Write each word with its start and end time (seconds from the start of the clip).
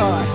todos. 0.00 0.29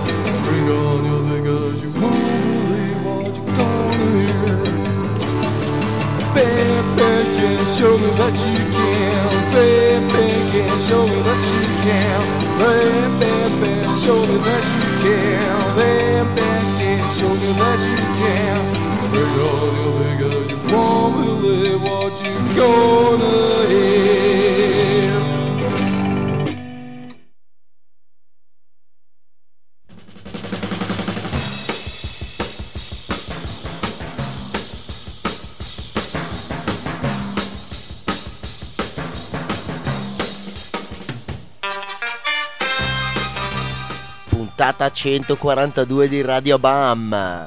142 45.06 46.08
di 46.08 46.20
Radio 46.20 46.58
Bam. 46.58 47.46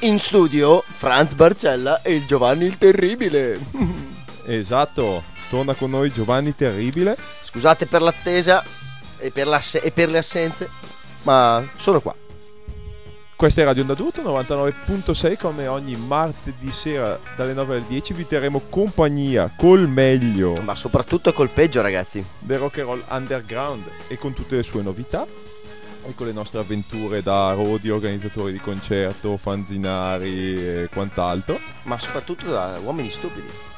In 0.00 0.18
studio 0.18 0.82
Franz 0.84 1.34
Barcella 1.34 2.02
e 2.02 2.14
il 2.16 2.26
Giovanni 2.26 2.64
il 2.64 2.78
Terribile. 2.78 3.60
Esatto, 4.44 5.22
torna 5.48 5.74
con 5.74 5.90
noi 5.90 6.10
Giovanni 6.10 6.52
Terribile. 6.56 7.16
Scusate 7.42 7.86
per 7.86 8.02
l'attesa 8.02 8.64
e 9.18 9.30
per, 9.30 9.46
l'asse- 9.46 9.80
e 9.80 9.92
per 9.92 10.10
le 10.10 10.18
assenze, 10.18 10.68
ma 11.22 11.64
sono 11.76 12.00
qua. 12.00 12.12
Questa 13.42 13.62
è 13.62 13.64
Radio 13.64 13.82
Onda 13.82 13.94
d'Urto 13.94 14.22
99.6 14.22 15.36
come 15.36 15.66
ogni 15.66 15.96
martedì 15.96 16.70
sera 16.70 17.18
dalle 17.34 17.54
9 17.54 17.74
alle 17.74 17.84
10 17.88 18.12
vi 18.12 18.24
terremo 18.24 18.62
compagnia 18.70 19.52
col 19.56 19.88
meglio 19.88 20.54
Ma 20.62 20.76
soprattutto 20.76 21.32
col 21.32 21.48
peggio, 21.48 21.82
ragazzi. 21.82 22.24
del 22.38 22.60
rock 22.60 22.78
and 22.78 22.86
roll 22.86 23.04
underground 23.08 23.82
e 24.06 24.16
con 24.16 24.32
tutte 24.32 24.54
le 24.54 24.62
sue 24.62 24.82
novità 24.82 25.26
e 26.06 26.14
con 26.14 26.26
le 26.26 26.32
nostre 26.32 26.60
avventure 26.60 27.20
da 27.20 27.52
rodi, 27.54 27.90
organizzatori 27.90 28.52
di 28.52 28.60
concerto, 28.60 29.36
fanzinari 29.36 30.54
e 30.54 30.88
quant'altro. 30.92 31.58
Ma 31.82 31.98
soprattutto 31.98 32.48
da 32.48 32.78
uomini 32.80 33.10
stupidi. 33.10 33.71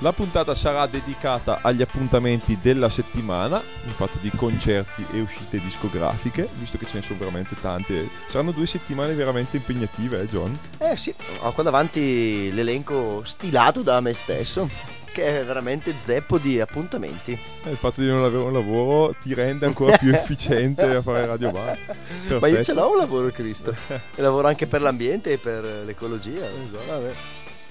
La 0.00 0.12
puntata 0.12 0.54
sarà 0.54 0.86
dedicata 0.86 1.58
agli 1.60 1.82
appuntamenti 1.82 2.56
della 2.62 2.88
settimana, 2.88 3.60
in 3.84 3.90
fatto 3.90 4.18
di 4.20 4.30
concerti 4.30 5.04
e 5.12 5.20
uscite 5.20 5.60
discografiche, 5.60 6.48
visto 6.56 6.78
che 6.78 6.86
ce 6.86 6.98
ne 6.98 7.02
sono 7.02 7.18
veramente 7.18 7.56
tante. 7.60 8.08
Saranno 8.28 8.52
due 8.52 8.66
settimane 8.66 9.14
veramente 9.14 9.56
impegnative, 9.56 10.20
eh 10.20 10.28
John? 10.28 10.56
Eh 10.78 10.96
sì, 10.96 11.12
ho 11.40 11.50
qua 11.50 11.64
davanti 11.64 12.52
l'elenco 12.52 13.24
stilato 13.24 13.82
da 13.82 13.98
me 14.00 14.12
stesso, 14.12 14.70
che 15.10 15.40
è 15.40 15.44
veramente 15.44 15.92
zeppo 16.04 16.38
di 16.38 16.60
appuntamenti. 16.60 17.36
Eh, 17.64 17.70
Il 17.70 17.76
fatto 17.76 18.00
di 18.00 18.06
non 18.06 18.22
avere 18.22 18.44
un 18.44 18.52
lavoro 18.52 19.16
ti 19.20 19.34
rende 19.34 19.66
ancora 19.66 19.96
più 19.98 20.14
efficiente 20.14 20.82
a 20.94 21.02
fare 21.02 21.26
radio 21.26 21.50
bar. 21.50 21.76
Ma 21.76 21.96
io 21.96 22.38
Perfetto. 22.38 22.62
ce 22.62 22.72
l'ho 22.72 22.90
un 22.92 22.98
lavoro, 22.98 23.30
Cristo. 23.30 23.74
E 24.14 24.22
lavoro 24.22 24.46
anche 24.46 24.68
per 24.68 24.80
l'ambiente 24.80 25.32
e 25.32 25.38
per 25.38 25.64
l'ecologia. 25.84 26.46
Vabbè. 26.86 27.12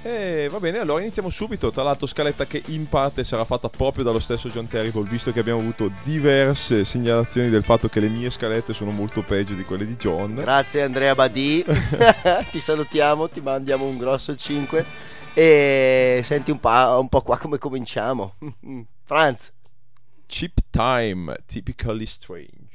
E 0.03 0.47
va 0.49 0.59
bene, 0.59 0.77
allora 0.77 1.01
iniziamo 1.01 1.29
subito. 1.29 1.71
Tra 1.71 1.83
l'altro, 1.83 2.05
scaletta 2.05 2.45
che 2.45 2.61
in 2.67 2.87
parte 2.87 3.23
sarà 3.23 3.43
fatta 3.45 3.67
proprio 3.69 4.03
dallo 4.03 4.19
stesso 4.19 4.49
John 4.49 4.67
Terrible, 4.67 5.07
visto 5.09 5.31
che 5.31 5.39
abbiamo 5.39 5.59
avuto 5.59 5.91
diverse 6.03 6.85
segnalazioni 6.85 7.49
del 7.49 7.63
fatto 7.63 7.89
che 7.89 7.99
le 7.99 8.09
mie 8.09 8.29
scalette 8.29 8.73
sono 8.73 8.91
molto 8.91 9.21
peggio 9.21 9.53
di 9.53 9.63
quelle 9.63 9.85
di 9.85 9.95
John. 9.95 10.35
Grazie 10.35 10.83
Andrea 10.83 11.15
Badì, 11.15 11.65
ti 12.51 12.59
salutiamo, 12.59 13.27
ti 13.29 13.41
mandiamo 13.41 13.85
un 13.85 13.97
grosso 13.97 14.35
5 14.35 14.85
e 15.33 16.21
senti 16.23 16.51
un 16.51 16.59
po', 16.59 16.99
un 16.99 17.09
po' 17.09 17.21
qua 17.21 17.37
come 17.37 17.57
cominciamo. 17.57 18.35
Franz, 19.03 19.51
Cheap 20.25 20.59
Time, 20.69 21.35
typically 21.47 22.05
strange. 22.05 22.65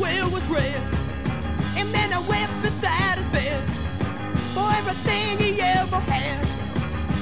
Will 0.00 0.30
was 0.30 0.48
read, 0.48 0.82
a 1.76 1.84
man 1.84 2.10
wept 2.26 2.62
beside 2.62 3.18
his 3.18 3.26
bed. 3.26 3.62
For 4.54 4.66
everything 4.80 5.38
he 5.38 5.60
ever 5.60 6.00
had 6.00 6.40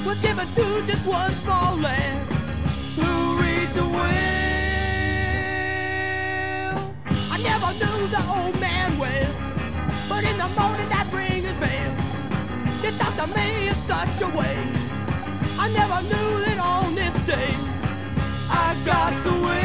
was 0.05 0.19
given 0.21 0.47
to 0.47 0.65
just 0.87 1.05
one 1.05 1.31
small 1.43 1.75
lad. 1.75 2.17
Who 2.95 3.41
read 3.41 3.69
the 3.75 3.83
will? 3.83 3.99
I 7.33 7.37
never 7.49 7.69
knew 7.81 7.99
the 8.15 8.23
old 8.37 8.55
man 8.61 8.97
well, 8.97 9.33
but 10.07 10.23
in 10.23 10.37
the 10.37 10.47
morning 10.59 10.89
I 10.91 11.03
bring 11.11 11.43
his 11.43 11.57
mail. 11.59 11.91
He 12.81 12.97
talked 12.97 13.17
to 13.19 13.27
me 13.27 13.67
in 13.67 13.75
such 13.91 14.21
a 14.21 14.29
way. 14.37 14.57
I 15.59 15.67
never 15.79 16.01
knew 16.03 16.29
that 16.45 16.59
on 16.63 16.95
this 16.95 17.13
day 17.27 17.53
I 18.49 18.73
got 18.85 19.13
the 19.25 19.33
will. 19.33 19.58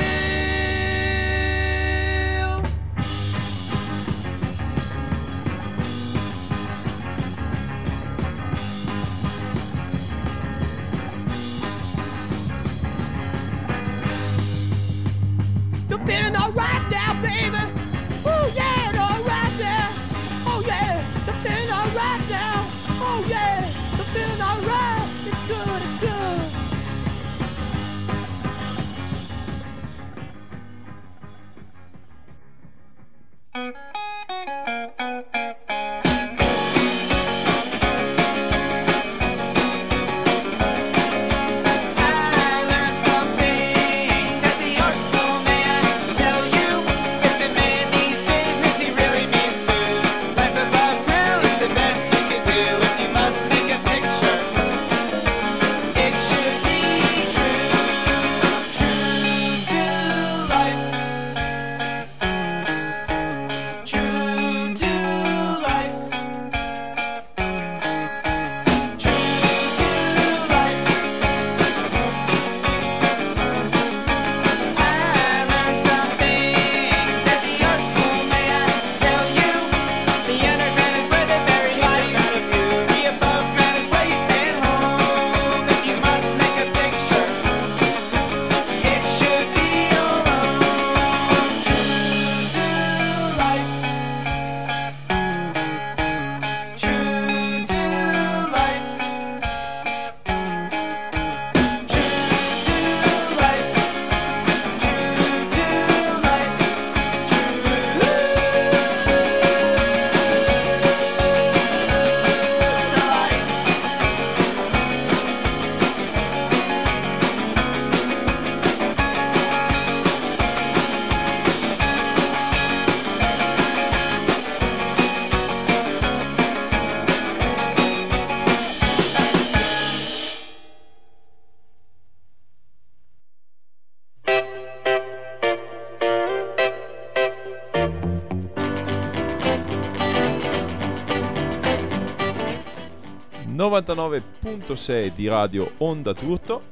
.6 144.75 145.12
di 145.14 145.28
Radio 145.28 145.73
Onda 145.78 146.12
Turto 146.14 146.62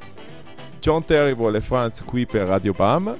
John 0.80 1.04
Terrible 1.04 1.56
e 1.56 1.60
Franz 1.60 2.02
qui 2.04 2.26
per 2.26 2.46
Radio 2.46 2.72
Bam 2.72 3.16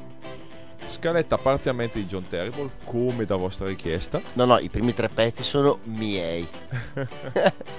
Scaletta 0.86 1.38
parzialmente 1.38 1.98
di 2.00 2.06
John 2.06 2.26
Terrible 2.28 2.70
come 2.84 3.24
da 3.24 3.36
vostra 3.36 3.66
richiesta 3.66 4.20
No, 4.34 4.44
no, 4.44 4.58
i 4.58 4.68
primi 4.68 4.92
tre 4.92 5.08
pezzi 5.08 5.42
sono 5.42 5.78
miei. 5.84 6.46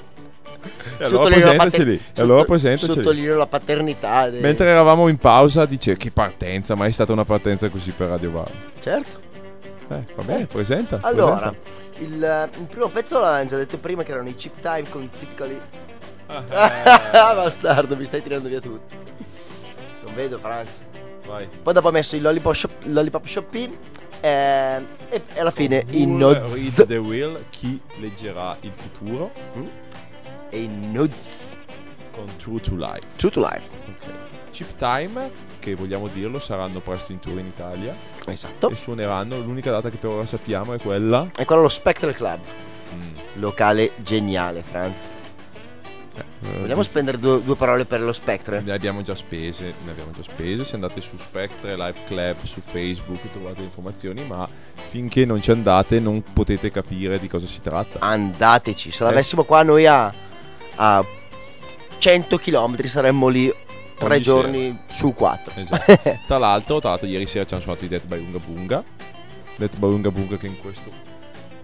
E 0.98 1.04
allora 1.04 1.28
presentaceli 1.30 2.02
E 2.16 2.22
allora 2.22 2.46
presentaceli 2.46 2.94
Sottolineo 2.94 3.36
la 3.36 3.48
paternità. 3.48 4.30
de- 4.30 4.40
Mentre 4.40 4.68
eravamo 4.70 5.10
in 5.10 5.18
pausa 5.18 5.66
dice 5.66 5.98
che 5.98 6.10
partenza 6.10 6.76
Mai 6.76 6.94
stata 6.94 7.12
una 7.12 7.26
partenza 7.26 7.68
così 7.68 7.92
per 7.92 8.08
Radio 8.08 8.30
Bam 8.30 8.46
Certo. 8.80 9.20
Eh, 9.90 10.04
va 10.16 10.24
bene, 10.24 10.46
presenta 10.46 11.00
Allora, 11.02 11.54
presenta. 12.00 12.48
il, 12.56 12.60
il 12.62 12.66
primo 12.68 12.88
pezzo 12.88 13.20
l'avevamo 13.20 13.50
già 13.50 13.58
detto 13.58 13.78
prima 13.78 14.04
che 14.04 14.12
erano 14.14 14.30
i 14.30 14.36
chip 14.36 14.58
time 14.62 14.88
con 14.88 15.10
Typically. 15.10 15.60
Bastardo, 17.12 17.96
mi 17.96 18.06
stai 18.06 18.22
tirando 18.22 18.48
via 18.48 18.62
tutto. 18.62 18.96
Non 20.04 20.16
vedo 20.16 20.38
Franz. 20.38 20.70
Vai 21.26 21.48
Poi 21.62 21.74
dopo 21.74 21.88
ho 21.88 21.92
messo 21.92 22.16
il 22.16 22.22
Lollipop, 22.22 22.54
Shop, 22.54 22.72
Lollipop 22.84 23.26
Shopping 23.26 23.78
eh, 24.20 24.82
e, 25.10 25.22
alla 25.38 25.52
fine 25.52 25.84
i 25.90 26.06
Who 26.06 26.18
Nods. 26.18 26.54
Read 26.54 26.88
the 26.88 26.98
Will 26.98 27.44
Chi 27.50 27.80
leggerà 28.00 28.56
il 28.62 28.72
futuro 28.72 29.32
E 30.50 30.58
i 30.58 30.68
Nods. 30.68 31.58
Con 32.12 32.26
True 32.38 32.60
to 32.60 32.76
Life 32.76 33.08
True 33.16 33.32
to 33.32 33.40
life. 33.40 33.82
Chip 34.52 34.76
Time 34.76 35.32
Che 35.58 35.74
vogliamo 35.74 36.08
dirlo 36.08 36.38
saranno 36.38 36.80
presto 36.80 37.12
in 37.12 37.20
tour 37.20 37.40
in 37.40 37.48
Italia 37.48 37.96
Esatto. 38.28 38.70
E 38.70 38.76
suoneranno 38.76 39.40
L'unica 39.40 39.72
data 39.72 39.90
che 39.90 39.98
per 39.98 40.12
ora 40.12 40.26
sappiamo 40.26 40.74
è 40.74 40.80
quella 40.80 41.28
quello 41.34 41.62
è 41.62 41.64
lo 41.64 41.70
Spectral 41.70 42.16
Club. 42.16 42.40
Mm. 42.94 43.40
Locale 43.40 43.94
geniale, 43.98 44.62
Franz. 44.62 45.10
Eh, 46.16 46.60
Vogliamo 46.60 46.84
spendere 46.84 47.18
due, 47.18 47.42
due 47.44 47.56
parole 47.56 47.86
per 47.86 48.02
lo 48.02 48.14
Spectre? 48.14 48.62
Ne 48.62 48.72
abbiamo 48.74 49.02
già 49.02 49.16
spese, 49.16 49.74
ne 49.84 49.92
abbiamo 49.92 50.12
già 50.12 50.22
spese. 50.24 50.64
Se 50.64 50.76
andate 50.76 51.02
su 51.02 51.18
Spectre 51.18 51.76
Live 51.76 52.04
Club 52.06 52.36
su 52.44 52.62
Facebook 52.62 53.20
trovate 53.32 53.62
informazioni, 53.62 54.24
ma 54.26 54.48
finché 54.90 55.26
non 55.26 55.42
ci 55.42 55.52
andate 55.52 56.00
non 56.00 56.22
potete 56.34 56.70
capire 56.72 57.20
di 57.20 57.28
cosa 57.28 57.48
si 57.48 57.62
tratta. 57.62 58.00
Andateci, 58.00 58.92
se 58.92 59.04
Eh. 59.04 59.08
l'avessimo 59.08 59.44
qua 59.44 59.64
noi 59.64 59.86
a, 59.88 60.14
a 60.76 61.06
100 61.98 62.38
km 62.38 62.86
saremmo 62.86 63.28
lì 63.28 63.52
tre 63.98 64.20
giorni 64.20 64.78
su 64.92 65.14
quattro. 65.14 65.54
Esatto. 65.56 66.00
tra 66.28 66.38
l'altro, 66.38 66.80
tra 66.80 66.90
l'altro, 66.90 67.08
ieri 67.08 67.26
sera 67.26 67.46
ci 67.46 67.54
hanno 67.54 67.64
suonato 67.64 67.86
i 67.86 67.88
Death 67.88 68.06
by 68.06 68.20
Unga 68.20 68.40
Bunga. 68.40 68.84
Death 69.56 69.78
by 69.80 69.88
Unga 69.88 70.12
Bunga 70.12 70.38
che 70.38 70.48
in 70.48 70.60
questo. 70.60 70.92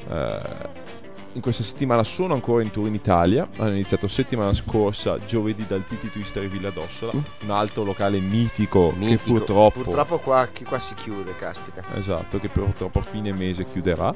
eh, 0.10 0.88
in 1.34 1.42
questa 1.42 1.64
settimana 1.64 2.04
sono 2.04 2.34
ancora 2.34 2.64
in 2.64 2.72
tour 2.72 2.88
in 2.88 2.94
Italia. 2.94 3.48
Hanno 3.58 3.72
iniziato 3.72 4.08
settimana 4.08 4.54
scorsa, 4.54 5.24
giovedì, 5.26 5.66
dal 5.68 5.86
Titi 5.86 6.10
Twister 6.10 6.48
Villa 6.48 6.70
d'Ossola, 6.70 7.12
un 7.14 7.50
altro 7.50 7.84
locale 7.84 8.20
mitico, 8.20 8.94
Mitico. 8.96 9.24
che 9.24 9.30
purtroppo. 9.32 9.82
Purtroppo 9.82 10.18
qua, 10.20 10.48
qua 10.66 10.80
si 10.80 10.94
chiude, 10.96 11.36
caspita. 11.36 11.84
Esatto, 11.96 12.40
che 12.40 12.50
purtroppo 12.50 13.00
a 13.00 13.04
fine 13.04 13.32
mese 13.34 13.66
chiuderà. 13.70 14.14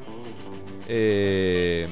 E. 0.86 1.90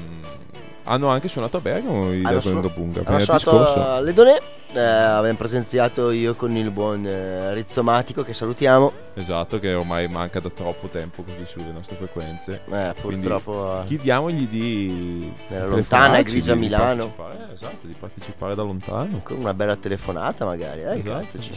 Hanno 0.84 1.08
anche 1.08 1.28
suonato 1.28 1.58
a 1.58 1.60
Bergamo 1.60 2.12
i 2.12 2.16
Hanno 2.24 2.30
Death 2.30 2.34
by 2.34 2.40
suon- 2.40 2.56
Unga 2.56 2.68
Bunga. 2.68 3.02
Hanno 3.04 3.18
suonato 3.20 3.74
a 3.74 4.00
Ledonè, 4.00 4.38
eh, 4.72 4.80
abbiamo 4.80 5.36
presenziato 5.36 6.10
io 6.10 6.34
con 6.34 6.56
il 6.56 6.70
buon 6.70 7.06
eh, 7.06 7.54
Rizzomatico 7.54 8.22
che 8.24 8.34
salutiamo. 8.34 8.92
Esatto, 9.14 9.58
che 9.58 9.74
ormai 9.74 10.08
manca 10.08 10.40
da 10.40 10.48
troppo 10.50 10.88
tempo 10.88 11.22
così 11.22 11.44
sulle 11.46 11.70
nostre 11.72 11.96
frequenze. 11.96 12.62
Eh, 12.70 12.94
Quindi 13.00 13.26
purtroppo... 13.28 13.82
Chiediamogli 13.84 14.48
di 14.48 14.60
di 14.88 15.32
lontana 15.48 15.68
telefonarci, 15.68 16.32
grigia 16.32 16.54
Milano. 16.54 17.14
eh, 17.16 17.52
esatto, 17.54 17.86
di 17.86 17.94
partecipare 17.98 18.54
da 18.54 18.62
lontano. 18.62 19.20
Con 19.22 19.36
una 19.38 19.54
bella 19.54 19.76
telefonata 19.76 20.44
magari, 20.44 20.82
eh, 20.82 20.98
Esatto, 20.98 21.10
cazzo 21.10 21.40
ci. 21.40 21.52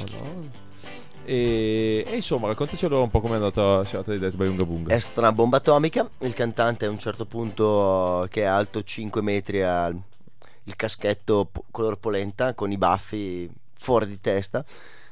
E, 1.26 2.06
e 2.06 2.16
insomma, 2.16 2.48
raccontaci 2.48 2.86
un 2.86 3.10
po' 3.10 3.20
com'è 3.20 3.36
andata 3.36 3.78
la 3.78 3.84
serata 3.84 4.12
di 4.12 4.20
Death 4.20 4.36
by 4.36 4.48
Unga 4.48 4.66
Bunga. 4.66 4.94
È 4.94 5.00
stata 5.00 5.22
una 5.22 5.32
bomba 5.32 5.58
atomica. 5.58 6.08
Il 6.20 6.34
cantante 6.34 6.86
a 6.86 6.90
un 6.90 7.00
certo 7.00 7.26
punto, 7.26 8.28
che 8.30 8.44
è 8.44 8.46
alto 8.46 8.84
5 8.84 9.22
metri, 9.22 9.62
ha 9.64 9.88
il 9.88 10.76
caschetto 10.76 11.50
color 11.72 11.98
polenta 11.98 12.54
con 12.54 12.72
i 12.72 12.78
baffi 12.78 13.50
fuori 13.74 14.08
di 14.08 14.22
testa. 14.22 14.64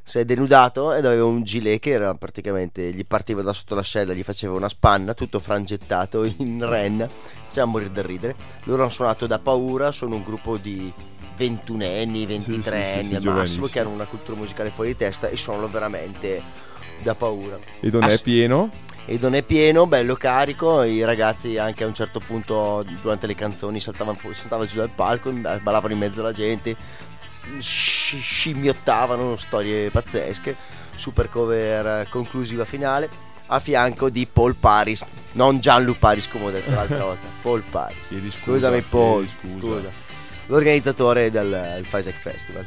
Si 0.06 0.20
è 0.20 0.26
denudato 0.26 0.94
ed 0.94 1.06
aveva 1.06 1.24
un 1.26 1.44
gilet 1.44 1.80
che 1.80 1.92
era 1.92 2.14
praticamente 2.14 2.92
gli 2.92 3.06
partiva 3.06 3.42
da 3.42 3.54
sotto 3.54 3.74
l'ascella, 3.74 4.14
gli 4.14 4.22
faceva 4.24 4.54
una 4.54 4.68
spanna, 4.68 5.14
tutto 5.14 5.40
frangettato 5.40 6.24
in 6.26 6.68
renna. 6.68 7.08
Faceva 7.48 7.66
morire 7.68 7.92
da 7.92 8.02
ridere. 8.02 8.36
Loro 8.64 8.82
hanno 8.84 8.92
suonato 8.92 9.28
da 9.28 9.40
paura, 9.40 9.92
sono 9.92 10.16
un 10.16 10.24
gruppo 10.24 10.58
di 10.58 10.92
21 11.38 11.86
anni, 11.86 12.26
23 12.26 12.84
sì, 12.84 12.90
sì, 12.90 12.96
anni 12.96 13.08
sì, 13.08 13.16
al 13.16 13.24
massimo, 13.36 13.68
che 13.68 13.80
hanno 13.80 13.90
una 13.92 14.06
cultura 14.06 14.38
musicale 14.38 14.72
fuori 14.72 14.90
di 14.90 14.98
testa 14.98 15.30
e 15.30 15.38
suonano 15.38 15.68
veramente 15.68 16.42
da 17.02 17.16
paura 17.16 17.58
E 17.80 17.90
non 17.90 18.04
è 18.04 18.14
Ass- 18.14 18.22
pieno? 18.22 18.70
e 19.06 19.18
non 19.22 19.36
è 19.36 19.42
pieno, 19.42 19.88
bello 19.88 20.16
carico. 20.16 20.84
I 20.84 21.04
ragazzi 21.04 21.58
anche 21.58 21.84
a 21.84 21.88
un 21.88 21.94
certo 21.94 22.20
punto 22.20 22.86
durante 23.02 23.26
le 23.28 23.36
canzoni 23.36 23.80
saltavano, 23.80 24.18
saltavano 24.34 24.68
giù 24.68 24.78
dal 24.78 24.90
palco, 24.90 25.32
ballavano 25.32 25.94
in 25.94 26.00
mezzo 26.00 26.20
alla 26.22 26.32
gente, 26.34 26.76
scimmiottavano 27.60 29.36
storie 29.36 29.90
pazzesche. 29.90 30.56
Super 30.96 31.30
cover 31.30 32.08
conclusiva 32.10 32.66
finale. 32.66 33.10
A 33.48 33.60
fianco 33.60 34.10
di 34.10 34.26
Paul 34.26 34.56
Paris, 34.56 35.04
non 35.34 35.60
Gianlu 35.60 35.98
Paris 35.98 36.28
come 36.28 36.46
ho 36.46 36.52
detto 36.52 36.72
l'altra 36.72 37.04
volta. 37.04 37.28
Paul 37.42 37.64
Paris. 37.70 37.98
Chiedi 38.08 38.32
scusa. 38.32 38.52
Scusami, 38.52 38.82
Paul. 38.82 39.28
chiedi 39.40 39.60
Scusa. 39.60 39.90
L'organizzatore 40.48 41.30
del, 41.32 41.50
del 41.50 41.86
Faisek 41.86 42.16
Festival. 42.16 42.66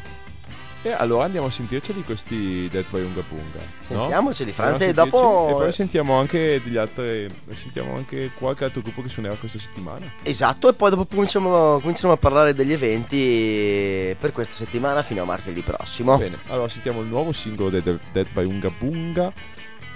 E 0.87 0.93
allora 0.93 1.25
andiamo 1.25 1.49
a 1.49 1.51
sentirceli 1.51 2.05
questi 2.05 2.69
Death 2.69 2.91
by 2.91 3.03
Unga 3.03 3.21
Bunga. 3.29 3.59
no? 3.59 3.65
Sentiamoceli, 4.03 4.53
Franza, 4.53 4.85
e 4.85 4.93
dopo. 4.93 5.49
E 5.49 5.53
poi 5.55 5.73
sentiamo 5.73 6.15
anche 6.17 6.61
degli 6.63 6.77
altri. 6.77 7.29
Sentiamo 7.53 7.97
anche 7.97 8.31
qualche 8.39 8.63
altro 8.67 8.83
gruppo 8.83 9.03
che 9.03 9.09
suonerà 9.09 9.35
questa 9.35 9.59
settimana. 9.59 10.09
Esatto, 10.23 10.69
e 10.69 10.75
poi 10.75 10.91
dopo 10.91 11.05
cominciamo, 11.07 11.81
cominciamo 11.81 12.13
a 12.13 12.17
parlare 12.17 12.55
degli 12.55 12.73
eventi 12.73 14.15
per 14.17 14.31
questa 14.31 14.55
settimana 14.55 15.03
fino 15.03 15.23
a 15.23 15.25
martedì 15.25 15.61
prossimo. 15.63 16.19
Bene, 16.19 16.39
allora 16.51 16.69
sentiamo 16.69 17.01
il 17.01 17.09
nuovo 17.09 17.33
singolo 17.33 17.69
di 17.71 17.83
Dead, 17.83 17.99
Dead 18.13 18.29
by 18.33 18.45
Unga 18.45 18.71
Bunga. 18.79 19.33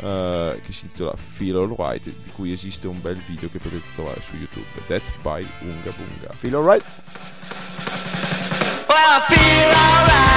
eh, 0.03 0.61
che 0.65 0.73
si 0.73 0.87
intitola 0.87 1.15
Feel 1.15 1.55
Alright, 1.55 2.03
di 2.03 2.31
cui 2.35 2.51
esiste 2.51 2.89
un 2.89 3.01
bel 3.01 3.23
video 3.29 3.49
che 3.49 3.59
potete 3.59 3.85
trovare 3.95 4.21
su 4.23 4.35
YouTube. 4.35 4.67
Death 4.89 5.13
by 5.23 5.47
Unga 5.61 5.93
Bunga. 5.97 6.33
Feel 6.37 6.55
alright? 6.57 6.83
Well, 8.89 8.97
I 8.99 9.21
feel 9.29 9.73
alright. 9.77 10.30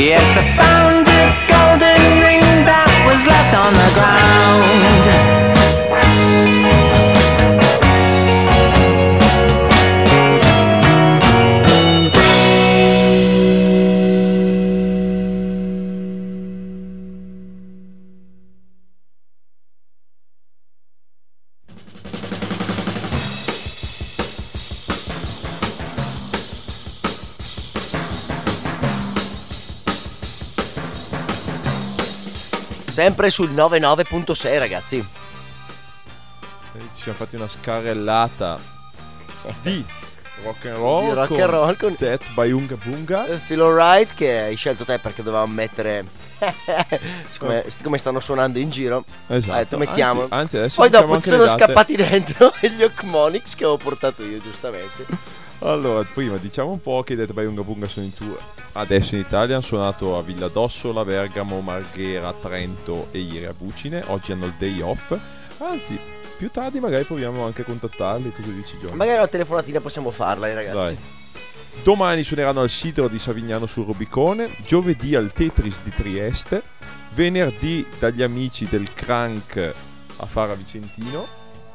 Yes, 0.00 0.36
I 0.58 0.79
Sempre 33.10 33.30
sul 33.30 33.50
99.6 33.50 34.58
ragazzi. 34.60 34.96
Eh, 34.98 36.78
Ci 36.94 37.02
siamo 37.02 37.18
fatti 37.18 37.34
una 37.34 37.48
scarrellata 37.48 38.56
di 39.62 39.84
rock 40.44 40.66
and 40.66 40.76
roll, 40.76 41.08
Di 41.08 41.14
rock 41.14 41.30
and 41.32 41.50
roll 41.50 41.76
con- 41.76 41.96
Death 41.98 42.32
by 42.34 42.52
Unga 42.52 42.76
Bunga. 42.76 43.26
Eh, 43.26 43.38
Feel 43.38 43.62
alright 43.62 44.14
che 44.14 44.42
hai 44.42 44.54
scelto 44.54 44.84
te 44.84 45.00
perché 45.00 45.24
dovevamo 45.24 45.52
mettere 45.52 46.04
siccome, 47.28 47.64
siccome 47.66 47.98
stanno 47.98 48.20
suonando 48.20 48.60
in 48.60 48.70
giro 48.70 49.04
Esatto. 49.26 49.58
detto 49.58 49.76
mettiamo 49.76 50.20
Anzi, 50.22 50.34
anzi, 50.34 50.56
adesso 50.56 50.80
poi 50.80 50.88
dopo 50.88 51.20
sono 51.20 51.46
scappati 51.46 51.96
dentro 52.00 52.54
gli 52.60 52.82
Ocmonix 52.82 53.54
che 53.56 53.64
avevo 53.64 53.76
portato 53.76 54.22
io 54.22 54.40
giustamente 54.40 55.04
Allora, 55.62 56.02
prima 56.04 56.36
diciamo 56.36 56.70
un 56.70 56.80
po' 56.80 57.02
che 57.02 57.12
i 57.12 57.16
Death 57.16 57.32
by 57.32 57.44
Unga 57.44 57.62
Bunga 57.62 57.86
sono 57.86 58.06
in 58.06 58.14
tour 58.14 58.38
adesso 58.72 59.14
in 59.14 59.20
Italia. 59.20 59.56
Hanno 59.56 59.64
suonato 59.64 60.16
a 60.16 60.22
Villa 60.22 60.48
d'Ossola, 60.48 61.04
Bergamo, 61.04 61.60
Marghera, 61.60 62.32
Trento 62.32 63.08
e 63.10 63.18
ieri 63.18 63.44
a 63.44 63.52
Bucine. 63.52 64.02
Oggi 64.06 64.32
hanno 64.32 64.46
il 64.46 64.54
day 64.58 64.80
off. 64.80 65.14
Anzi, 65.58 65.98
più 66.38 66.50
tardi 66.50 66.80
magari 66.80 67.04
proviamo 67.04 67.44
anche 67.44 67.60
a 67.62 67.64
contattarli. 67.64 68.32
Cosa 68.32 68.50
dici, 68.50 68.78
John? 68.78 68.96
magari 68.96 69.18
una 69.18 69.28
telefonatina 69.28 69.80
possiamo 69.80 70.10
farla 70.10 70.48
eh, 70.48 70.54
ragazzi 70.54 70.74
Dai. 70.74 70.98
Domani 71.82 72.24
suoneranno 72.24 72.62
al 72.62 72.70
Sidro 72.70 73.08
di 73.08 73.18
Savignano 73.18 73.66
sul 73.66 73.84
Rubicone, 73.84 74.56
giovedì 74.66 75.14
al 75.14 75.32
Tetris 75.32 75.82
di 75.82 75.92
Trieste, 75.94 76.62
venerdì 77.12 77.86
dagli 77.98 78.22
amici 78.22 78.66
del 78.66 78.92
Crank 78.92 79.70
a 80.16 80.26
Fara 80.26 80.54
Vicentino, 80.54 81.26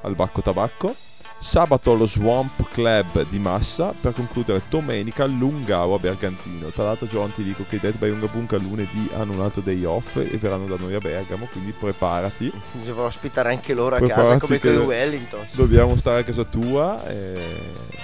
al 0.01 0.15
Bacco 0.15 0.41
Tabacco, 0.41 0.95
sabato 1.39 1.91
allo 1.91 2.07
Swamp 2.07 2.67
Club 2.71 3.27
di 3.29 3.39
Massa, 3.39 3.93
per 3.99 4.13
concludere 4.13 4.61
domenica 4.69 5.23
a 5.23 5.27
Lungao 5.27 5.93
a 5.93 5.99
Bergantino. 5.99 6.69
Tra 6.69 6.83
l'altro 6.85 7.05
John 7.07 7.33
ti 7.33 7.43
dico 7.43 7.65
che 7.67 7.75
i 7.75 7.79
Dead 7.79 7.95
by 7.97 8.09
Unga 8.09 8.27
Bunga 8.27 8.57
lunedì 8.57 9.09
hanno 9.15 9.33
un 9.33 9.41
altro 9.41 9.61
day 9.61 9.83
off 9.83 10.15
e 10.17 10.37
verranno 10.37 10.65
da 10.65 10.75
noi 10.79 10.95
a 10.95 10.99
Bergamo, 10.99 11.47
quindi 11.51 11.71
preparati. 11.71 12.51
dovrò 12.83 13.05
ospitare 13.05 13.49
anche 13.49 13.73
loro 13.73 13.95
a 13.95 13.99
Preparati 13.99 14.27
casa 14.27 14.39
come 14.39 14.59
con 14.59 14.73
i 14.73 14.77
Wellington 14.77 15.45
Dobbiamo 15.51 15.97
stare 15.97 16.21
a 16.21 16.23
casa 16.23 16.43
tua 16.43 17.05
e 17.07 17.39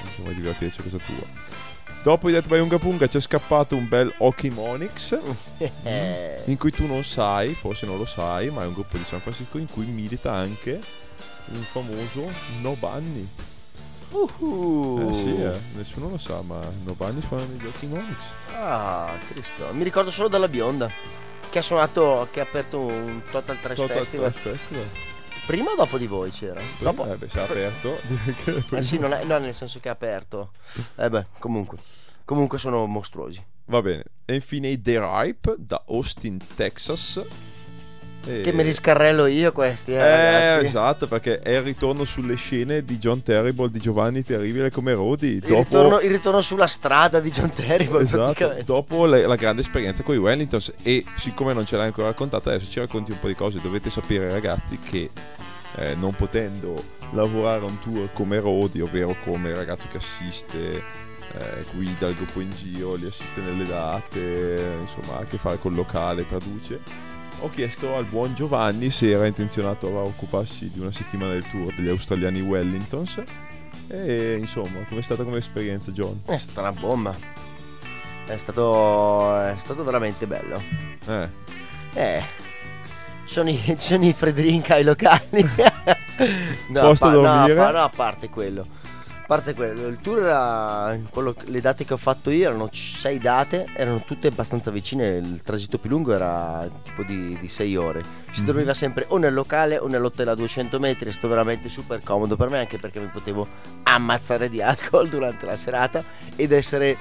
insomma 0.06 0.32
divertirci 0.32 0.80
a 0.80 0.84
casa 0.84 0.98
tua. 0.98 1.60
Dopo 2.04 2.30
i 2.30 2.32
Death 2.32 2.48
by 2.48 2.60
Unga 2.60 2.80
Bunga 2.80 3.08
c'è 3.08 3.20
scappato 3.20 3.76
un 3.76 3.88
bel 3.88 4.12
Okimonix 4.18 5.20
in 6.46 6.58
cui 6.58 6.72
tu 6.72 6.88
non 6.88 7.04
sai, 7.04 7.54
forse 7.54 7.86
non 7.86 7.98
lo 7.98 8.06
sai, 8.06 8.50
ma 8.50 8.64
è 8.64 8.66
un 8.66 8.74
gruppo 8.74 8.98
di 8.98 9.04
San 9.04 9.20
Francisco 9.20 9.60
in 9.60 9.68
cui 9.70 9.86
milita 9.86 10.32
anche 10.32 10.80
un 11.48 11.62
famoso 11.64 12.30
No 12.62 12.76
Bunny. 12.80 13.28
uhu. 14.12 15.08
Eh 15.10 15.14
sì, 15.14 15.42
eh, 15.42 15.58
nessuno 15.76 16.10
lo 16.10 16.18
sa, 16.18 16.42
ma 16.42 16.60
No 16.84 16.94
Bunny 16.94 17.22
suona 17.22 17.44
negli 17.46 17.66
Okimonix. 17.66 18.18
ah 18.56 19.18
Cristo 19.30 19.68
mi 19.74 19.84
ricordo 19.84 20.12
solo 20.12 20.28
della 20.28 20.48
bionda 20.48 20.90
che 21.50 21.60
ha 21.60 21.62
suonato 21.62 22.28
che 22.32 22.40
ha 22.40 22.44
aperto 22.44 22.80
un 22.80 23.22
Total 23.30 23.60
Trash 23.60 23.78
Total 23.78 23.98
Festival 23.98 24.32
Trash 24.32 24.58
Festival. 24.58 24.86
prima 25.46 25.72
o 25.72 25.76
dopo 25.76 25.98
di 25.98 26.08
voi 26.08 26.32
c'era? 26.32 26.62
dopo 26.80 27.06
Eh 27.12 27.18
beh, 27.18 27.30
si 27.30 27.38
è 27.38 27.42
aperto. 27.42 28.00
Eh 28.76 28.82
sì, 28.82 28.98
non 28.98 29.14
è, 29.14 29.24
no, 29.26 29.38
nel 29.40 29.54
senso 29.56 29.80
che 29.80 29.88
è 29.90 29.92
aperto. 29.92 30.52
Eh 30.96 31.10
beh, 31.10 31.26
comunque. 31.40 31.78
Comunque 32.24 32.58
sono 32.58 32.86
mostruosi. 32.86 33.44
Va 33.66 33.82
bene. 33.82 34.04
E 34.26 34.36
infine 34.36 34.70
i 34.70 34.82
The 34.82 35.00
Ripe 35.00 35.56
da 35.58 35.84
Austin, 35.88 36.38
Texas. 36.56 37.22
E- 38.24 38.42
Che 38.42 38.52
me 38.54 38.64
li 38.64 38.72
scarrello 38.72 39.26
io 39.26 39.52
questi, 39.52 39.94
eh, 39.94 40.60
Eh, 40.60 40.66
esatto, 40.66 41.08
perché 41.08 41.40
è 41.40 41.56
il 41.56 41.64
ritorno 41.64 42.06
sulle 42.06 42.36
scene 42.36 42.84
di 42.86 43.00
John 43.00 43.24
Terrible, 43.24 43.72
di 43.72 43.80
Giovanni 43.80 44.24
Terribile 44.24 44.70
come 44.70 44.94
Rodi. 44.94 45.28
Il, 45.28 45.40
Dopo, 45.40 45.56
ritorno, 45.58 46.00
il 46.02 46.12
ritorno 46.12 46.42
sulla 46.42 46.68
strada 46.68 47.20
di 47.20 47.32
John 47.32 47.50
Terrible, 47.50 48.04
esatto, 48.04 48.56
dopo 48.64 49.06
la, 49.06 49.26
la 49.26 49.36
grande 49.36 49.62
esperienza 49.62 50.04
con 50.04 50.14
i 50.14 50.20
Wellingtons. 50.20 50.74
E 50.84 51.04
siccome 51.16 51.54
non 51.54 51.66
ce 51.66 51.78
l'hai 51.78 51.88
ancora 51.88 52.08
raccontata, 52.08 52.52
adesso 52.52 52.70
ci 52.70 52.80
racconti 52.80 53.12
un 53.12 53.20
po' 53.20 53.28
di 53.28 53.36
cose. 53.36 53.60
Dovete 53.60 53.90
sapere, 53.90 54.30
ragazzi, 54.30 54.78
che 54.80 55.10
eh, 55.78 55.96
non 55.96 56.14
potendo 56.14 56.84
lavorare 57.14 57.66
un 57.66 57.80
tour 57.80 58.12
come 58.14 58.40
Rodi, 58.40 58.82
ovvero 58.82 59.16
come 59.24 59.54
ragazzo 59.56 59.88
che 59.90 59.98
assiste, 59.98 60.84
eh, 61.34 61.64
guida 61.74 62.08
il 62.08 62.16
gruppo 62.16 62.40
in 62.40 62.52
giro, 62.56 62.94
li 62.96 63.08
assiste 63.08 63.42
nelle 63.42 63.66
date, 63.66 64.78
insomma 64.80 65.18
ha 65.18 65.22
a 65.22 65.26
che 65.26 65.38
fare 65.38 65.58
col 65.58 65.74
locale, 65.74 66.28
traduce. 66.28 67.10
Ho 67.44 67.50
chiesto 67.50 67.96
al 67.96 68.06
buon 68.06 68.36
Giovanni 68.36 68.90
se 68.92 69.10
era 69.10 69.26
intenzionato 69.26 69.88
a 70.00 70.04
occuparsi 70.04 70.70
di 70.72 70.80
una 70.80 70.92
settimana 70.92 71.32
del 71.32 71.44
tour 71.50 71.74
degli 71.74 71.90
australiani 71.90 72.40
Wellingtons. 72.42 73.22
E 73.88 74.38
insomma, 74.40 74.86
com'è 74.88 75.02
stata 75.02 75.24
come 75.24 75.40
esperienza, 75.40 75.92
John? 75.92 76.22
È 76.26 76.38
stata 76.38 76.62
una 76.70 76.80
bomba. 76.80 77.16
È 78.28 78.38
stato, 78.38 79.40
è 79.40 79.56
stato 79.58 79.84
veramente 79.84 80.28
bello. 80.28 80.62
Eh, 81.08 81.30
Eh, 81.96 82.24
sono 83.26 83.50
i, 83.50 83.76
sono 83.78 84.06
i 84.06 84.14
Fredrin 84.14 84.64
ai 84.68 84.84
locali. 84.84 85.42
no, 86.70 86.94
pa- 86.94 87.10
no, 87.12 87.22
dormire? 87.22 87.56
pa- 87.56 87.72
no, 87.72 87.84
a 87.84 87.90
parte 87.94 88.30
quello. 88.30 88.66
A 89.32 89.36
parte 89.36 89.54
quello, 89.54 89.88
il 89.88 89.98
tour 90.02 90.20
era. 90.20 91.00
quello- 91.10 91.34
le 91.46 91.62
date 91.62 91.86
che 91.86 91.94
ho 91.94 91.98
fatto 91.98 92.32
io 92.32 92.50
erano 92.50 92.70
sei 92.74 93.18
date, 93.18 93.66
erano 93.78 94.04
tutte 94.04 94.28
abbastanza 94.28 94.72
vicine. 94.72 95.08
Il 95.20 95.42
tragitto 95.42 95.78
più 95.78 95.90
lungo 95.90 96.12
era 96.14 96.68
tipo 96.84 97.04
di, 97.04 97.38
di 97.40 97.48
sei 97.48 97.78
ore. 97.78 98.04
Si 98.34 98.42
Mhm. 98.42 98.46
dormiva 98.46 98.74
sempre 98.74 99.06
o 99.08 99.18
nel 99.18 99.34
locale 99.34 99.78
o 99.78 99.88
nell'hotel 99.88 100.28
a 100.28 100.36
200 100.36 100.80
metri. 100.82 101.08
È 101.08 101.14
stato 101.14 101.30
veramente 101.30 101.70
super 101.70 102.02
comodo 102.04 102.36
per 102.36 102.50
me, 102.50 102.60
anche 102.60 102.78
perché 102.78 103.00
mi 103.00 103.06
potevo 103.08 103.48
ammazzare 103.84 104.50
di 104.50 104.60
alcol 104.62 105.08
durante 105.08 105.46
la 105.46 105.56
serata 105.56 106.04
ed 106.36 106.52
essere 106.52 106.98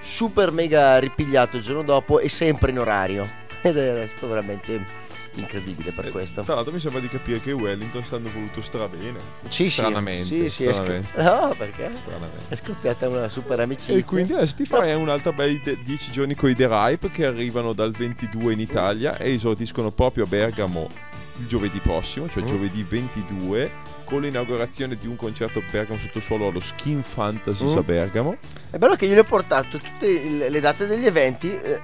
super 0.00 0.52
mega 0.52 0.96
ripigliato 0.96 1.58
il 1.58 1.62
giorno 1.62 1.82
dopo 1.82 2.18
e 2.18 2.30
sempre 2.30 2.70
in 2.70 2.78
orario. 2.78 3.28
Ed 3.60 3.76
è 3.76 4.06
stato 4.06 4.26
veramente 4.28 4.86
incredibile 5.34 5.90
per 5.92 6.06
eh, 6.06 6.10
questo. 6.10 6.42
Tra 6.42 6.54
l'altro 6.54 6.72
mi 6.72 6.80
sembra 6.80 7.00
di 7.00 7.08
capire 7.08 7.40
che 7.40 7.52
Wellington 7.52 8.04
stanno 8.04 8.28
voluto 8.32 8.60
strabene. 8.60 9.18
Sì, 9.48 9.64
sì, 9.64 9.70
stranamente, 9.70 10.24
sì, 10.24 10.48
sì, 10.48 10.64
è, 10.64 10.72
stranamente. 10.72 11.08
sc- 11.08 11.16
no, 11.18 11.54
perché 11.56 11.90
Stranamente. 11.94 12.44
è 12.48 12.56
scoppiata 12.56 13.08
una 13.08 13.28
super 13.28 13.60
amicizia. 13.60 13.94
E 13.94 14.04
quindi 14.04 14.32
adesso 14.32 14.54
ti 14.56 14.64
farai 14.66 14.94
un'altra 14.94 15.32
bella 15.32 15.58
10 15.82 16.10
giorni 16.10 16.34
con 16.34 16.50
i 16.50 16.54
The 16.54 16.68
Ripe 16.68 17.10
che 17.10 17.24
arrivano 17.26 17.72
dal 17.72 17.92
22 17.92 18.52
in 18.52 18.60
Italia 18.60 19.16
e 19.18 19.30
esordiscono 19.32 19.90
proprio 19.90 20.24
a 20.24 20.26
Bergamo 20.26 20.88
il 21.38 21.46
giovedì 21.46 21.78
prossimo, 21.78 22.28
cioè 22.28 22.42
Mm. 22.42 22.46
giovedì 22.46 22.82
22, 22.86 23.70
con 24.04 24.20
l'inaugurazione 24.20 24.96
di 24.96 25.06
un 25.06 25.16
concerto 25.16 25.62
Bergamo 25.70 25.98
sottosuolo 25.98 26.48
allo 26.48 26.60
Skin 26.60 27.02
Fantasies 27.02 27.72
Mm. 27.72 27.76
a 27.78 27.82
Bergamo. 27.82 28.36
È 28.70 28.76
bello 28.76 28.94
che 28.96 29.06
io 29.06 29.14
gli 29.14 29.18
ho 29.18 29.24
portato 29.24 29.78
tutte 29.78 30.48
le 30.48 30.60
date 30.60 30.86
degli 30.86 31.06
eventi 31.06 31.50
eh, 31.50 31.80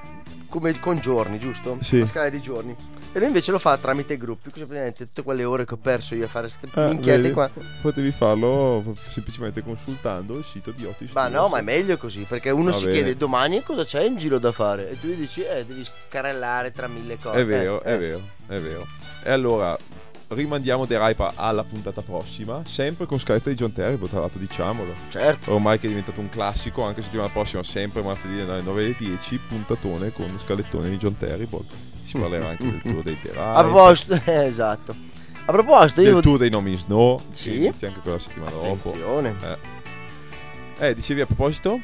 come 0.49 0.79
con 0.79 0.99
giorni, 1.01 1.39
giusto? 1.39 1.79
Sì. 1.81 1.99
La 2.01 2.07
scala 2.07 2.29
di 2.29 2.41
giorni. 2.41 2.77
E 3.13 3.19
lui 3.19 3.29
invece 3.29 3.51
lo 3.51 3.59
fa 3.59 3.77
tramite 3.79 4.17
gruppi. 4.19 4.51
Così 4.51 4.65
praticamente 4.65 5.07
tutte 5.07 5.23
quelle 5.23 5.45
ore 5.45 5.65
che 5.65 5.75
ho 5.75 5.79
perso 5.79 6.15
io 6.15 6.27
a 6.27 6.29
fare 6.29 6.47
queste 6.49 6.69
Ah, 6.79 6.89
minchiette 6.89 7.21
vedi? 7.23 7.33
qua. 7.35 7.51
Potevi 7.81 8.11
farlo 8.11 8.95
semplicemente 9.09 9.63
consultando 9.63 10.37
il 10.37 10.45
sito 10.45 10.71
di 10.73 10.85
Otis. 10.85 11.13
Ma 11.13 11.29
no, 11.29 11.49
ma 11.49 11.59
è 11.59 11.63
meglio 11.63 11.97
così, 11.97 12.21
perché 12.29 12.51
uno 12.51 12.71
Va 12.71 12.77
si 12.77 12.85
bene. 12.85 12.97
chiede 12.97 13.17
domani 13.17 13.63
cosa 13.63 13.85
c'è 13.85 14.03
in 14.05 14.17
giro 14.19 14.39
da 14.39 14.53
fare. 14.53 14.91
E 14.91 15.01
tu 15.01 15.07
gli 15.09 15.15
dici, 15.15 15.43
eh, 15.43 15.65
devi 15.65 15.85
scarrellare 16.09 16.71
tra 16.71 16.87
mille 16.87 17.17
cose. 17.17 17.39
È 17.39 17.45
vero, 17.47 17.83
Eh, 17.83 17.85
è 17.91 17.95
eh. 17.95 17.99
vero, 17.99 18.21
è 18.47 18.59
vero. 18.59 18.87
E 19.25 19.31
allora 19.31 19.77
rimandiamo 20.29 20.87
The 20.87 21.05
Ripe 21.07 21.31
alla 21.37 21.65
puntata 21.65 22.03
prossima, 22.03 22.61
sempre 22.67 23.07
con 23.07 23.19
scaletta 23.19 23.49
di 23.49 23.57
John 23.57 23.73
Terrible, 23.73 24.09
tra 24.11 24.21
l'altro 24.21 24.39
diciamolo. 24.39 24.93
Certo. 25.09 25.55
Ormai 25.55 25.79
che 25.79 25.87
è 25.87 25.89
diventato 25.89 26.21
un 26.21 26.29
classico, 26.29 26.83
anche 26.85 27.01
settimana 27.01 27.31
prossima, 27.31 27.63
sempre 27.63 28.03
martedì 28.03 28.39
alle 28.41 28.61
9 28.61 28.85
alle 28.85 28.95
10, 28.99 29.41
puntatone 29.49 30.13
con 30.13 30.39
scalettone 30.45 30.91
di 30.91 30.99
John 30.99 31.17
Terrible. 31.17 31.97
Si 32.09 32.17
parlerà 32.17 32.49
anche 32.49 32.65
del 32.65 32.81
tour 32.81 33.03
dei 33.03 33.19
Ripe, 33.23 33.39
A 33.39 33.61
proposito, 33.63 34.15
eh, 34.25 34.45
esatto. 34.47 34.95
A 35.45 35.53
proposito, 35.53 36.01
del 36.01 36.15
io... 36.15 36.21
tour 36.21 36.39
dei 36.39 36.49
Nomi 36.49 36.75
Snow, 36.75 37.21
Sì. 37.33 37.51
che 37.51 37.57
inizia 37.57 37.89
anche 37.89 38.01
quella 38.01 38.19
settimana 38.19 38.51
dopo. 38.53 38.89
Attenzione. 38.89 39.35
Eh, 40.79 40.95
dicevi 40.95 41.21
a 41.21 41.27
proposito? 41.27 41.83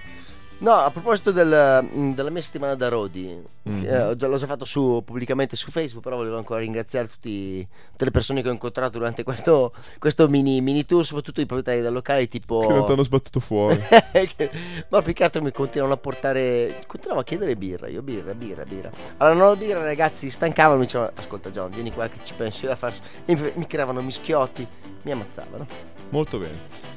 No, 0.64 0.72
a 0.72 0.90
proposito 0.90 1.31
del- 1.31 1.87
mm, 1.94 2.12
della 2.14 2.31
mia 2.31 2.40
settimana 2.40 2.74
da 2.74 2.88
Rodi, 2.88 3.38
Mhm. 3.64 3.81
che, 3.83 4.09
eh, 4.11 4.16
già- 4.16 4.27
l'ho 4.27 4.38
già 4.38 4.46
fatto 4.46 4.64
su, 4.64 5.03
pubblicamente 5.05 5.57
su 5.57 5.70
Facebook, 5.70 6.03
però 6.03 6.16
volevo 6.16 6.38
ancora 6.38 6.61
ringraziare 6.61 7.07
tutti- 7.07 7.66
tutte 7.90 8.05
le 8.07 8.11
persone 8.11 8.40
che 8.40 8.48
ho 8.48 8.53
incontrato 8.53 8.96
durante 8.96 9.24
questo, 9.24 9.74
questo 9.98 10.27
mini, 10.27 10.62
mini 10.62 10.87
tour, 10.87 11.05
soprattutto 11.05 11.42
i 11.42 11.46
proprietari 11.46 11.83
del 11.83 11.92
locale, 11.92 12.29
tipo... 12.29 12.61
Che 12.66 12.72
non 12.72 12.87
ti 12.87 12.92
hanno 12.92 13.03
sbattuto 13.03 13.40
fuori. 13.40 13.79
Che- 14.37 14.50
Ma 14.88 15.03
più 15.03 15.12
che 15.12 15.24
altro 15.24 15.42
mi 15.42 15.53
continuano 15.53 15.92
a 15.92 15.98
portare. 15.98 16.81
Continuavo 16.87 17.20
a 17.20 17.24
chiedere 17.24 17.57
birra. 17.57 17.88
Io 17.88 18.00
birra, 18.00 18.33
birra, 18.33 18.64
birra. 18.64 18.90
Allora 19.18 19.37
non 19.38 19.48
ho 19.50 19.57
birra, 19.57 19.83
ragazzi. 19.85 20.31
Stancavano. 20.31 20.79
Mi 20.79 20.87
dicevano: 20.87 21.11
Ascolta, 21.14 21.50
John, 21.50 21.72
vieni 21.72 21.92
qua 21.92 22.09
che 22.09 22.20
ci 22.22 22.33
penso 22.33 22.64
io 22.64 22.72
a 22.72 22.77
fare. 22.77 22.94
E 23.27 23.53
mi 23.55 23.66
creavano 23.66 24.00
mischiotti. 24.00 24.66
Mi 25.03 25.12
ammazzavano. 25.12 25.66
Molto 26.09 26.38
bene. 26.38 26.93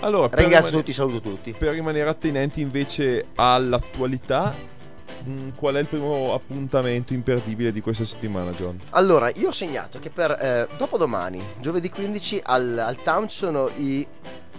Allora, 0.00 0.28
Ringrazio 0.30 0.46
rimanere- 0.70 0.76
tutti, 0.76 0.92
saluto 0.92 1.20
tutti. 1.20 1.52
Per 1.52 1.72
rimanere 1.72 2.08
attenenti 2.08 2.60
invece 2.60 3.26
all'attualità, 3.34 4.54
mh, 5.24 5.48
qual 5.56 5.74
è 5.74 5.80
il 5.80 5.86
primo 5.86 6.32
appuntamento 6.34 7.12
imperdibile 7.14 7.72
di 7.72 7.80
questa 7.80 8.04
settimana, 8.04 8.52
John? 8.52 8.76
Allora, 8.90 9.30
io 9.34 9.48
ho 9.48 9.52
segnato 9.52 9.98
che 9.98 10.10
per 10.10 10.30
eh, 10.30 10.68
dopodomani, 10.76 11.42
giovedì 11.60 11.90
15, 11.90 12.40
al, 12.44 12.78
al 12.78 13.02
town 13.02 13.28
sono 13.28 13.68
i. 13.76 14.06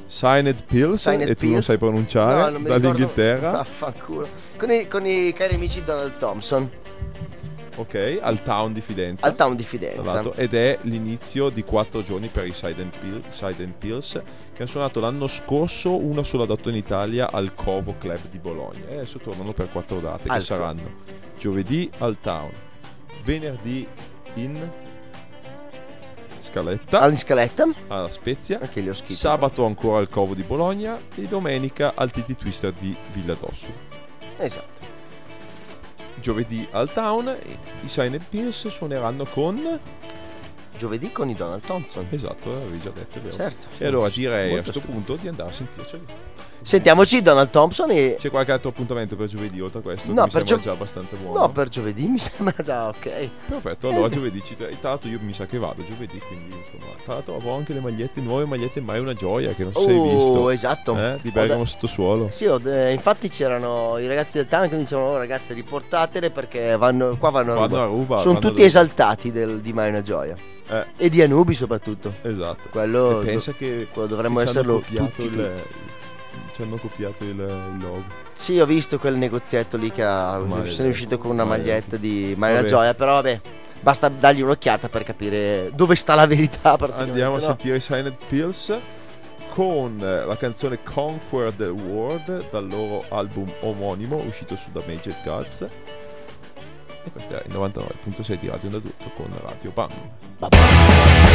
Signed 0.05 0.63
Pills, 0.63 1.01
Signed 1.03 1.29
e 1.29 1.35
tu 1.35 1.43
non 1.45 1.53
Pills. 1.53 1.65
sai 1.67 1.77
pronunciare, 1.77 2.51
No, 2.51 2.57
non 2.57 2.63
dall'Inghilterra, 2.63 3.51
Vaffanculo. 3.51 4.27
Con 4.57 4.71
i, 4.71 4.87
con 4.87 5.05
i 5.05 5.31
cari 5.33 5.53
amici 5.53 5.83
Donald 5.83 6.17
Thompson. 6.17 6.67
Ok, 7.79 8.19
al 8.21 8.41
Town 8.43 8.73
di 8.73 8.81
Fidenza. 8.81 9.25
Al 9.25 9.35
town 9.35 9.55
di 9.55 9.63
Fidenza. 9.63 10.21
ed 10.35 10.53
è 10.53 10.77
l'inizio 10.83 11.49
di 11.49 11.63
quattro 11.63 12.01
giorni 12.03 12.27
per 12.27 12.45
i 12.45 12.53
Side 12.53 12.81
and, 12.81 12.91
Pill- 12.97 13.27
Side 13.29 13.63
and 13.63 13.73
Pills 13.79 14.11
che 14.53 14.61
hanno 14.61 14.67
suonato 14.69 14.99
l'anno 14.99 15.27
scorso 15.27 15.95
una 15.95 16.23
sola 16.23 16.45
data 16.45 16.69
in 16.69 16.75
Italia 16.75 17.31
al 17.31 17.53
Covo 17.53 17.95
Club 17.97 18.19
di 18.29 18.37
Bologna 18.37 18.85
e 18.89 18.95
adesso 18.95 19.19
tornano 19.19 19.53
per 19.53 19.69
quattro 19.71 19.99
date 19.99 20.27
che 20.29 20.41
saranno 20.41 20.91
giovedì 21.37 21.89
al 21.99 22.17
Town 22.19 22.49
venerdì 23.23 23.87
in 24.35 24.69
Scaletta 26.41 26.99
All'in 26.99 27.17
scaletta. 27.17 27.67
alla 27.87 28.09
Spezia 28.09 28.59
Anche 28.59 28.81
li 28.81 28.89
ho 28.89 28.93
scritto. 28.93 29.13
sabato 29.13 29.65
ancora 29.65 29.99
al 29.99 30.09
Covo 30.09 30.33
di 30.33 30.43
Bologna 30.43 30.99
e 31.15 31.21
domenica 31.23 31.93
al 31.95 32.11
Titi 32.11 32.35
Twister 32.35 32.73
di 32.73 32.95
Villa 33.13 33.35
d'Ossu 33.35 33.71
Esatto. 34.37 34.78
Giovedì 36.19 36.67
al 36.71 36.91
Town 36.91 37.27
e 37.27 37.57
i 37.83 37.89
Silent 37.89 38.23
Pills 38.29 38.67
suoneranno 38.67 39.25
con 39.25 39.79
Giovedì 40.77 41.11
con 41.11 41.29
i 41.29 41.35
Donald 41.35 41.61
Thompson. 41.65 42.07
esatto 42.09 42.51
l'avevi 42.51 42.79
già 42.79 42.89
detto 42.91 43.19
vero 43.21 43.35
Certo. 43.35 43.67
E 43.77 43.85
allora 43.85 44.09
direi 44.09 44.57
a 44.57 44.61
questo 44.61 44.79
punto 44.79 45.17
di 45.17 45.27
andare 45.27 45.49
a 45.49 45.51
sentirceli. 45.51 46.03
Sentiamoci 46.69 47.23
Donald 47.23 47.49
Thompson 47.49 47.89
e... 47.89 48.15
C'è 48.19 48.29
qualche 48.29 48.51
altro 48.51 48.69
appuntamento 48.69 49.15
per 49.15 49.27
giovedì 49.27 49.59
oltre 49.59 49.79
a 49.79 49.81
questo? 49.81 50.05
No, 50.09 50.21
per 50.21 50.31
sembra 50.31 50.43
gio- 50.43 50.59
già 50.59 50.71
abbastanza 50.73 51.15
buono. 51.15 51.39
No, 51.39 51.49
per 51.49 51.67
giovedì 51.67 52.05
mi 52.07 52.19
sembra 52.21 52.53
già 52.61 52.89
ok. 52.89 53.29
Perfetto, 53.47 53.89
allora 53.89 54.07
giovedì 54.09 54.39
ci... 54.43 54.53
Tra 54.53 54.67
l'altro 54.81 55.09
io 55.09 55.17
mi 55.19 55.33
sa 55.33 55.47
che 55.47 55.57
vado 55.57 55.83
giovedì, 55.83 56.19
quindi 56.19 56.53
insomma... 56.55 56.91
Tra 57.03 57.13
l'altro 57.15 57.35
avevo 57.37 57.55
anche 57.55 57.73
le 57.73 57.79
magliette, 57.79 58.21
nuove 58.21 58.45
magliette, 58.45 58.81
mai 58.81 58.99
una 58.99 59.15
gioia 59.15 59.53
che 59.53 59.63
non 59.63 59.73
si 59.73 59.81
sei 59.83 59.97
Oh, 59.97 60.03
visto. 60.15 60.49
esatto. 60.51 60.95
Eh, 60.95 61.17
di 61.23 61.31
Bergamo 61.31 61.63
de- 61.63 61.69
sottosuolo. 61.69 62.27
Sì, 62.29 62.47
de- 62.61 62.91
infatti 62.91 63.29
c'erano 63.29 63.97
i 63.97 64.05
ragazzi 64.07 64.37
del 64.37 64.45
town 64.45 64.69
che 64.69 64.75
mi 64.75 64.81
dicevano, 64.81 65.07
oh 65.07 65.17
ragazzi 65.17 65.53
riportatele 65.55 66.29
perché 66.29 66.77
vanno, 66.77 67.17
qua 67.17 67.31
vanno 67.31 67.53
a 67.53 67.55
Vanno 67.67 67.67
ruba. 67.67 67.81
a 67.81 67.85
ruba. 67.87 68.19
Sono 68.19 68.35
tutti 68.37 68.53
dove- 68.57 68.65
esaltati 68.65 69.31
del- 69.31 69.61
di 69.61 69.73
Mai 69.73 69.89
una 69.89 70.03
gioia. 70.03 70.35
Eh, 70.69 70.85
E 70.97 71.09
di 71.09 71.19
Anubi 71.23 71.55
soprattutto. 71.55 72.13
esatto. 72.21 72.69
Quello, 72.69 73.21
pensa 73.25 73.53
che... 73.53 73.87
quello 73.91 74.07
dovremmo 74.07 74.39
esserlo 74.39 74.77
tutti, 74.77 74.93
il... 74.93 74.99
tutti. 75.15 75.51
Ci 76.59 76.65
hanno 76.65 76.75
copiato 76.75 77.23
il, 77.23 77.29
il 77.39 77.77
logo. 77.79 78.03
Sì, 78.33 78.59
ho 78.59 78.65
visto 78.65 78.99
quel 78.99 79.15
negozietto 79.15 79.77
lì 79.77 79.91
che 79.91 80.03
ha, 80.03 80.39
Maledetto. 80.39 80.83
è 80.83 80.87
uscito 80.87 81.17
con 81.17 81.31
una 81.31 81.45
Maledetto. 81.45 81.71
maglietta 81.71 81.95
di 81.95 82.35
Vabbè. 82.37 82.63
gioia, 82.63 82.93
però 82.93 83.13
vabbè, 83.13 83.39
basta 83.79 84.09
dargli 84.09 84.41
un'occhiata 84.41 84.89
per 84.89 85.05
capire 85.05 85.71
dove 85.73 85.95
sta 85.95 86.15
la 86.15 86.27
verità. 86.27 86.75
Andiamo 86.95 87.35
a 87.35 87.37
no? 87.37 87.39
sentire 87.39 87.77
i 87.77 87.79
Silent 87.79 88.25
Pills 88.27 88.77
con 89.53 89.99
eh, 90.01 90.25
la 90.25 90.35
canzone 90.35 90.83
Conquer 90.83 91.53
the 91.53 91.67
World 91.67 92.49
dal 92.49 92.67
loro 92.67 93.05
album 93.07 93.49
omonimo 93.61 94.17
uscito 94.17 94.57
su 94.57 94.69
The 94.73 94.83
Major 94.85 95.15
Gods. 95.23 95.61
E 95.61 97.09
questo 97.09 97.39
è 97.39 97.43
il 97.45 97.53
99.6 97.53 98.37
di 98.37 98.49
Radio 98.49 98.67
Adulto 98.67 99.09
con 99.15 99.27
Radio 99.41 99.71
Bam. 99.71 99.91
At 100.39 101.28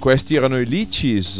questi 0.00 0.34
erano 0.34 0.58
i 0.58 0.66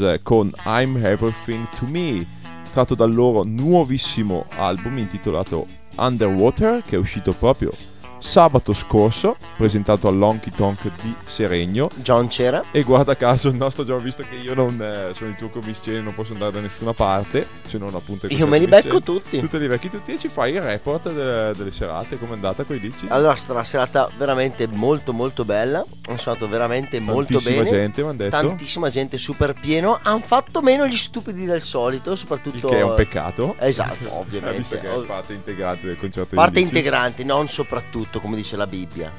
eh, 0.00 0.20
con 0.22 0.52
I'm 0.66 1.02
Everything 1.02 1.66
to 1.78 1.86
Me, 1.86 2.24
tratto 2.70 2.94
dal 2.94 3.12
loro 3.12 3.42
nuovissimo 3.42 4.44
album 4.50 4.98
intitolato 4.98 5.66
Underwater, 5.96 6.82
che 6.82 6.96
è 6.96 6.98
uscito 6.98 7.32
proprio 7.32 7.72
sabato 8.20 8.74
scorso, 8.74 9.36
presentato 9.56 10.06
all'Honky 10.06 10.50
Tonk 10.50 10.82
di 11.02 11.14
Seregno. 11.24 11.90
John 11.96 12.28
c'era. 12.28 12.64
E 12.70 12.82
guarda 12.82 13.16
caso 13.16 13.48
il 13.48 13.56
nostro 13.56 13.84
John, 13.84 14.02
visto 14.02 14.22
che 14.28 14.36
io 14.36 14.54
non 14.54 14.80
eh, 14.80 15.14
sono 15.14 15.30
il 15.30 15.36
tuo 15.36 15.48
commissione, 15.48 16.00
non 16.00 16.14
posso 16.14 16.32
andare 16.34 16.52
da 16.52 16.60
nessuna 16.60 16.92
parte, 16.92 17.46
se 17.66 17.78
non 17.78 17.94
appunto 17.94 18.26
Io 18.28 18.46
me 18.46 18.58
li 18.58 18.66
becco 18.66 19.00
tutti. 19.00 19.38
Tu 19.38 19.48
te 19.48 19.58
li 19.58 19.66
becchi 19.66 19.88
tutti 19.88 20.12
e 20.12 20.18
ci 20.18 20.28
fai 20.28 20.52
il 20.54 20.62
report 20.62 21.10
delle, 21.10 21.52
delle 21.56 21.70
serate, 21.70 22.18
com'è 22.18 22.32
andata 22.32 22.64
con 22.64 22.76
i 22.76 22.80
Lichis? 22.80 23.10
Allora, 23.10 23.32
è 23.32 23.36
stata 23.36 23.54
una 23.54 23.64
serata 23.64 24.10
veramente 24.16 24.66
molto 24.66 25.12
molto 25.12 25.44
bella. 25.44 25.84
Sono 26.04 26.18
stato 26.18 26.48
veramente 26.48 26.98
molto 26.98 27.34
Tantissima 27.34 27.62
bene. 27.62 27.76
gente, 27.76 28.02
mi 28.02 28.08
hanno 28.08 28.16
detto. 28.18 28.36
Tantissima 28.36 28.90
gente, 28.90 29.16
super 29.18 29.52
pieno. 29.54 29.98
Hanno 30.02 30.20
fatto 30.20 30.60
meno 30.60 30.86
gli 30.86 30.96
stupidi 30.96 31.44
del 31.44 31.62
solito, 31.62 32.16
soprattutto. 32.16 32.56
Il 32.56 32.64
che 32.64 32.78
è 32.78 32.82
un 32.82 32.94
peccato. 32.94 33.54
Esatto, 33.58 34.12
ovviamente. 34.18 34.56
visto 34.58 34.76
che 34.76 34.92
è 34.92 34.98
parte 35.06 35.32
integrante 35.34 35.86
del 35.86 35.98
concerto 35.98 36.34
Parte 36.34 36.54
di 36.54 36.60
Lichis. 36.64 36.76
integrante, 36.76 37.22
non 37.24 37.46
soprattutto, 37.48 38.09
come 38.18 38.34
dice 38.34 38.56
la 38.56 38.66
Bibbia. 38.66 39.12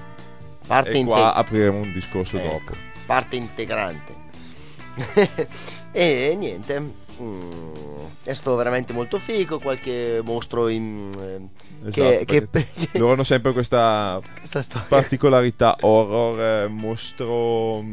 Parte 0.67 0.89
E 0.89 0.91
qua 0.91 0.99
integrante. 0.99 1.39
apriremo 1.39 1.79
un 1.79 1.93
discorso 1.93 2.37
Ecco, 2.37 2.47
dopo. 2.51 2.73
parte 3.05 3.35
integrante. 3.37 4.15
e 5.91 6.35
niente. 6.37 6.79
mm, 7.21 7.51
è 8.23 8.33
stato 8.33 8.55
veramente 8.55 8.93
molto 8.93 9.19
figo. 9.19 9.59
Qualche 9.59 10.21
mostro 10.23 10.67
in. 10.67 11.09
eh, 11.83 11.87
Esatto, 11.87 12.25
che, 12.25 12.47
che- 12.51 12.97
loro 12.99 13.13
hanno 13.13 13.23
sempre 13.23 13.53
questa 13.53 14.19
questa 14.37 14.85
particolarità 14.87 15.77
horror, 15.81 16.39
eh, 16.39 16.67
mostro. 16.67 17.83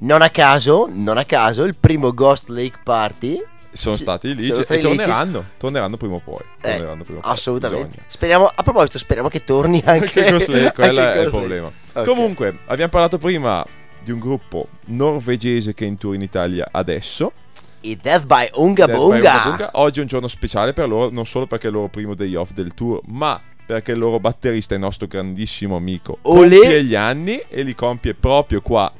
Non 0.00 0.20
a 0.22 0.28
caso, 0.30 0.86
non 0.90 1.16
a 1.16 1.24
caso, 1.24 1.64
il 1.64 1.74
primo 1.74 2.12
Ghost 2.12 2.48
Lake 2.48 2.78
Party. 2.82 3.42
Sono 3.72 3.94
stati 3.94 4.34
lì 4.34 4.44
sono 4.44 4.60
e 4.60 4.62
stati 4.62 4.80
lì, 4.82 4.88
ci- 4.90 4.96
torneranno. 4.96 5.44
Torneranno 5.56 5.96
prima 5.96 6.14
o 6.14 6.20
poi. 6.24 6.40
Eh, 6.60 6.70
Torneranno 6.72 7.04
prima 7.04 7.20
poi. 7.20 7.30
assolutamente. 7.32 7.86
Bisogna. 7.88 8.04
Speriamo, 8.08 8.52
a 8.54 8.62
proposito, 8.62 8.98
speriamo 8.98 9.28
che 9.28 9.44
torni 9.44 9.82
anche, 9.84 10.26
Anche 10.26 10.50
anche 10.50 10.72
quello 10.72 11.00
è 11.00 11.20
il 11.20 11.28
problema. 11.28 11.70
Ok. 11.92 12.04
Comunque, 12.04 12.58
abbiamo 12.66 12.90
parlato 12.90 13.18
prima 13.18 13.64
di 14.02 14.10
un 14.10 14.18
gruppo 14.18 14.68
norvegese 14.86 15.74
che 15.74 15.84
è 15.84 15.88
in 15.88 15.98
tour 15.98 16.14
in 16.14 16.22
Italia 16.22 16.68
adesso. 16.70 17.32
I 17.80 17.96
Death 18.00 18.24
by 18.26 18.48
Unga 18.54 18.86
Death 18.86 18.96
by 18.96 19.02
Bunga. 19.04 19.16
Unga 19.16 19.42
Bunga. 19.44 19.70
Oggi 19.74 19.98
è 19.98 20.02
un 20.02 20.08
giorno 20.08 20.28
speciale 20.28 20.72
per 20.72 20.88
loro, 20.88 21.10
non 21.10 21.26
solo 21.26 21.46
perché 21.46 21.66
è 21.66 21.70
il 21.70 21.76
loro 21.76 21.88
primo 21.88 22.14
day 22.14 22.34
off 22.34 22.50
del 22.52 22.74
tour, 22.74 23.00
ma 23.06 23.40
perché 23.64 23.92
il 23.92 23.98
loro 23.98 24.18
batterista 24.18 24.72
è 24.74 24.78
il 24.78 24.82
nostro 24.82 25.06
grandissimo 25.06 25.76
amico. 25.76 26.18
Olè. 26.22 26.56
Compie 26.56 26.82
gli 26.84 26.94
anni 26.94 27.40
e 27.48 27.62
li 27.62 27.74
compie 27.74 28.14
proprio 28.14 28.62
qua 28.62 28.90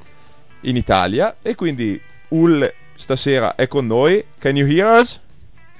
in 0.62 0.76
Italia. 0.76 1.36
E 1.42 1.54
quindi 1.54 2.00
Ul 2.28 2.70
stasera 2.98 3.54
è 3.54 3.66
con 3.68 3.86
noi. 3.86 4.24
Can 4.40 4.56
you 4.56 4.66
hear 4.66 4.86
us? 4.98 5.20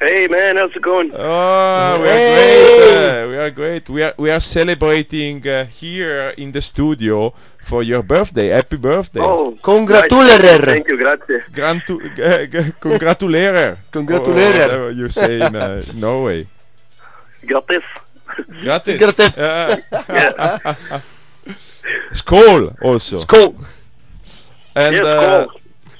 Hey 0.00 0.28
man, 0.28 0.56
how's 0.56 0.72
it 0.76 0.80
going? 0.80 1.10
Oh, 1.12 1.98
we 2.00 2.08
are 2.08 2.18
Hey. 2.18 2.76
great. 2.76 3.24
uh, 3.24 3.28
we 3.28 3.36
are 3.38 3.50
great. 3.50 3.88
We 3.88 4.02
are 4.04 4.14
we 4.16 4.30
are 4.30 4.38
celebrating 4.40 5.44
uh, 5.44 5.64
here 5.66 6.32
in 6.36 6.52
the 6.52 6.60
studio 6.60 7.32
for 7.66 7.82
your 7.82 8.04
birthday. 8.04 8.50
Happy 8.50 8.76
birthday. 8.76 9.20
Oh, 9.20 9.56
Congratulator. 9.60 10.64
Thank 10.64 10.86
you, 10.86 10.96
grazie. 10.96 11.42
Grantu- 11.52 12.00
g- 12.14 12.72
congratulator. 12.78 13.78
Congratulator. 13.90 14.70
Or 14.78 14.84
whatever 14.84 14.90
you 14.92 15.08
say 15.08 15.40
in 15.40 15.56
uh, 15.56 15.82
Norway. 15.94 16.46
Grattis. 17.44 17.82
Gratis. 18.62 18.98
Gratis. 19.00 19.36
Uh, 19.36 19.76
Skål 22.12 22.72
also. 22.80 23.18
Skål. 23.18 23.54
and 24.76 24.94
yes, 24.94 25.04
uh. 25.04 25.46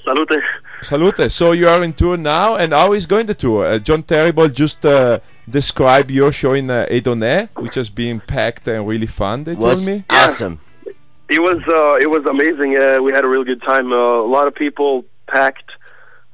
Salute. 0.05 0.41
Salute. 0.81 1.31
So 1.31 1.51
you 1.51 1.67
are 1.67 1.83
in 1.83 1.93
tour 1.93 2.17
now, 2.17 2.55
and 2.55 2.73
how 2.73 2.93
is 2.93 3.05
going 3.05 3.25
the 3.25 3.33
tour? 3.35 3.65
Uh, 3.65 3.79
John 3.79 4.03
Terrible 4.03 4.47
just 4.49 4.85
uh, 4.85 5.19
described 5.49 6.11
your 6.11 6.31
show 6.31 6.53
in 6.53 6.69
uh, 6.69 6.85
Edonne, 6.89 7.49
which 7.57 7.75
has 7.75 7.89
been 7.89 8.19
packed 8.21 8.67
and 8.67 8.87
really 8.87 9.07
fun. 9.07 9.43
They 9.43 9.55
Was 9.55 9.85
told 9.85 9.97
me. 9.97 10.03
awesome. 10.09 10.59
It 11.29 11.39
was 11.39 11.61
uh, 11.67 11.95
it 12.01 12.07
was 12.07 12.25
amazing. 12.25 12.75
Uh, 12.77 13.01
we 13.03 13.11
had 13.11 13.23
a 13.23 13.27
really 13.27 13.45
good 13.45 13.61
time. 13.61 13.91
Uh, 13.91 13.95
a 13.95 14.29
lot 14.29 14.47
of 14.47 14.55
people 14.55 15.05
packed. 15.27 15.71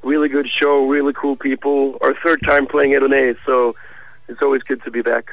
Really 0.03 0.29
good 0.29 0.47
show. 0.47 0.85
Really 0.85 1.13
cool 1.13 1.35
people. 1.35 1.97
Our 2.01 2.13
third 2.23 2.41
time 2.43 2.65
playing 2.67 2.91
Edonay, 2.91 3.35
so 3.45 3.75
it's 4.29 4.41
always 4.41 4.61
good 4.63 4.81
to 4.83 4.91
be 4.91 5.01
back. 5.01 5.29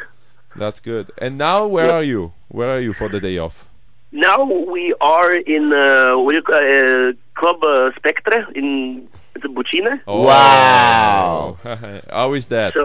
That's 0.56 0.80
good. 0.80 1.10
And 1.18 1.38
now, 1.38 1.66
where 1.66 1.86
Yep. 1.86 1.94
are 1.94 2.02
you? 2.02 2.32
Where 2.48 2.70
are 2.74 2.80
you 2.80 2.92
for 2.92 3.08
the 3.08 3.20
day 3.20 3.38
off? 3.38 3.68
Now 4.10 4.44
we 4.44 4.94
are 5.00 5.34
in 5.34 5.72
uh, 5.72 6.18
what 6.18 6.32
do 6.32 6.36
you 6.38 6.42
call, 6.42 6.56
uh, 6.56 7.12
Club 7.42 7.60
uh, 7.64 7.90
Spectre 7.96 8.46
in 8.54 9.08
it's 9.34 9.44
in 9.44 9.52
Bucine. 9.56 9.92
Wow. 10.06 11.58
How 12.10 12.34
is 12.34 12.46
that? 12.54 12.72
So 12.74 12.82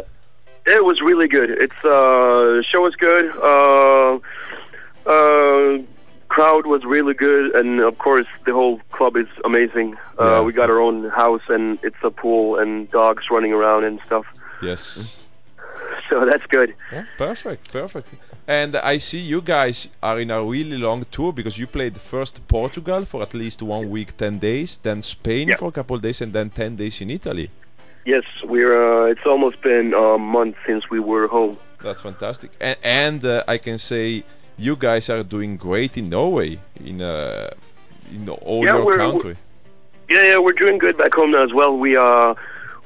it 0.66 0.84
was 0.84 0.98
really 1.10 1.28
good. 1.28 1.50
It's 1.66 1.82
uh 1.86 2.64
show 2.70 2.82
was 2.88 2.96
good. 3.08 3.26
Uh, 3.50 4.14
uh, 5.16 5.78
crowd 6.30 6.66
was 6.66 6.82
really 6.86 7.14
good, 7.14 7.46
and 7.56 7.80
of 7.82 7.98
course 8.00 8.26
the 8.48 8.54
whole 8.54 8.80
club 8.98 9.16
is 9.16 9.28
amazing. 9.46 9.96
Uh, 10.20 10.24
Yeah. 10.26 10.42
We 10.48 10.52
got 10.54 10.70
our 10.74 10.82
own 10.88 10.98
house, 11.10 11.46
and 11.56 11.78
it's 11.84 12.02
a 12.04 12.10
pool 12.10 12.58
and 12.62 12.90
dogs 12.90 13.24
running 13.30 13.54
around 13.54 13.84
and 13.86 14.00
stuff. 14.08 14.26
yes. 14.70 15.24
So 16.10 16.26
that's 16.26 16.46
good. 16.48 16.74
Yeah, 16.92 17.04
Perfect, 17.18 17.72
perfect. 17.72 18.08
And 18.48 18.76
I 18.78 18.98
see 19.00 19.20
you 19.20 19.42
guys 19.42 19.88
are 20.02 20.20
in 20.20 20.32
a 20.32 20.42
really 20.44 20.78
long 20.78 21.04
tour 21.12 21.32
because 21.34 21.58
you 21.58 21.68
played 21.68 21.98
first 21.98 22.48
Portugal 22.48 23.06
for 23.06 23.22
at 23.22 23.34
least 23.34 23.62
one 23.62 23.90
week, 23.90 24.16
10 24.18 24.40
days, 24.40 24.80
then 24.84 25.02
Spain 25.02 25.48
Yeah. 25.50 25.58
for 25.58 25.68
a 25.68 25.72
couple 25.72 25.96
of 25.96 26.02
days, 26.02 26.22
and 26.22 26.32
then 26.34 26.50
10 26.50 26.76
days 26.76 27.02
in 27.02 27.10
Italy. 27.10 27.50
Yes, 28.06 28.24
we're. 28.46 28.74
Uh, 29.04 29.06
it's 29.12 29.26
almost 29.26 29.62
been 29.62 29.94
a 29.94 30.18
month 30.18 30.56
since 30.66 30.90
we 30.90 31.00
were 31.00 31.28
home. 31.28 31.58
That's 31.84 32.02
fantastic. 32.02 32.52
And, 32.62 32.78
and 32.84 33.26
uh, 33.26 33.44
I 33.48 33.58
can 33.58 33.78
say 33.78 34.24
you 34.58 34.76
guys 34.78 35.10
are 35.10 35.24
doing 35.24 35.58
great 35.58 35.98
in 35.98 36.10
Norway, 36.10 36.58
in, 36.84 37.02
uh, 37.02 37.50
in 38.14 38.30
all 38.30 38.64
Yeah, 38.64 38.78
your 38.78 38.86
we're- 38.86 38.98
country. 38.98 39.36
Yeah, 40.10 40.24
yeah, 40.24 40.38
we're 40.40 40.54
doing 40.54 40.78
good 40.78 40.98
back 40.98 41.14
home 41.14 41.32
now 41.32 41.44
as 41.44 41.52
well. 41.52 41.78
We 41.78 41.98
uh, 41.98 42.34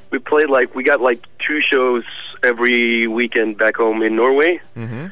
we 0.09 0.17
played 0.17 0.49
like 0.49 0.73
we 0.73 0.81
got 0.83 1.01
like 1.01 1.23
two 1.37 1.61
shows 1.61 2.03
every 2.43 3.07
weekend 3.07 3.57
back 3.57 3.75
home 3.77 4.01
in 4.01 4.15
Norway. 4.15 4.59
hmm 4.75 5.07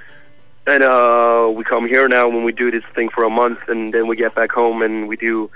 And 0.68 0.84
uh, 0.84 1.50
we 1.58 1.64
come 1.64 1.88
here 1.88 2.08
now 2.08 2.26
when 2.34 2.44
we 2.44 2.52
do 2.52 2.70
this 2.72 2.84
thing 2.96 3.10
for 3.16 3.24
a 3.24 3.30
month, 3.30 3.60
and 3.68 3.94
then 3.94 4.04
we 4.08 4.16
get 4.16 4.34
back 4.36 4.52
home 4.52 4.82
and 4.86 5.08
we 5.08 5.16
do. 5.18 5.50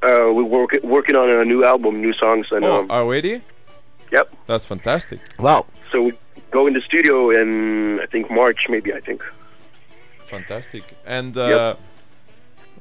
Uh, 0.00 0.30
we 0.38 0.42
work 0.44 0.70
working 0.84 1.16
on 1.16 1.28
a 1.28 1.44
new 1.44 1.64
album, 1.64 2.00
new 2.00 2.12
songs, 2.12 2.46
and 2.52 2.64
Oh, 2.64 2.80
um, 2.80 2.90
already? 2.90 3.40
yep. 4.12 4.26
That's 4.46 4.64
fantastic. 4.66 5.18
Wow. 5.38 5.64
So 5.90 5.96
we 6.06 6.12
go 6.50 6.66
in 6.68 6.74
the 6.74 6.80
studio 6.90 7.30
in 7.40 7.98
I 8.00 8.06
think 8.06 8.30
March, 8.30 8.60
maybe 8.68 8.90
I 8.94 9.00
think. 9.00 9.20
Fantastic. 10.26 10.82
And 11.06 11.36
uh, 11.36 11.74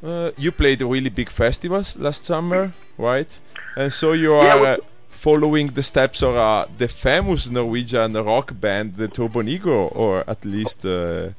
uh, 0.04 0.32
you 0.38 0.52
played 0.52 0.82
really 0.82 1.10
big 1.10 1.30
festivals 1.30 1.98
last 1.98 2.24
summer, 2.24 2.74
right? 2.98 3.40
And 3.76 3.92
so 3.92 4.14
you 4.14 4.34
are 4.34 4.60
we- 4.60 4.68
uh, 4.68 4.78
following 5.18 5.68
the 5.68 5.84
steps 5.84 6.22
of 6.22 6.36
uh, 6.36 6.66
the 6.78 6.88
famous 6.88 7.50
Norwegian 7.50 8.14
rock 8.14 8.48
band, 8.60 8.96
the 8.96 9.08
Turbo 9.08 9.42
Negro, 9.42 9.92
or 9.96 10.24
at 10.30 10.46
least 10.46 10.86
uh, 10.86 11.30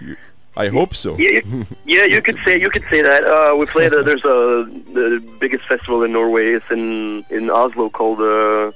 you, 0.00 0.16
I 0.56 0.68
hope 0.68 0.94
so. 0.94 1.16
Yeah, 1.16 1.40
you, 1.40 1.66
yeah, 1.84 2.06
you 2.06 2.20
could 2.22 2.38
say 2.44 2.60
you 2.60 2.70
could 2.70 2.84
say 2.90 3.02
that. 3.02 3.22
Uh, 3.24 3.56
we 3.56 3.66
played. 3.66 3.92
There's 3.92 4.24
a 4.24 4.66
the 4.92 5.22
biggest 5.40 5.64
festival 5.66 6.02
in 6.02 6.12
Norway. 6.12 6.54
It's 6.58 6.70
in 6.70 7.24
in 7.30 7.50
Oslo 7.50 7.88
called 7.88 8.20
uh, 8.20 8.72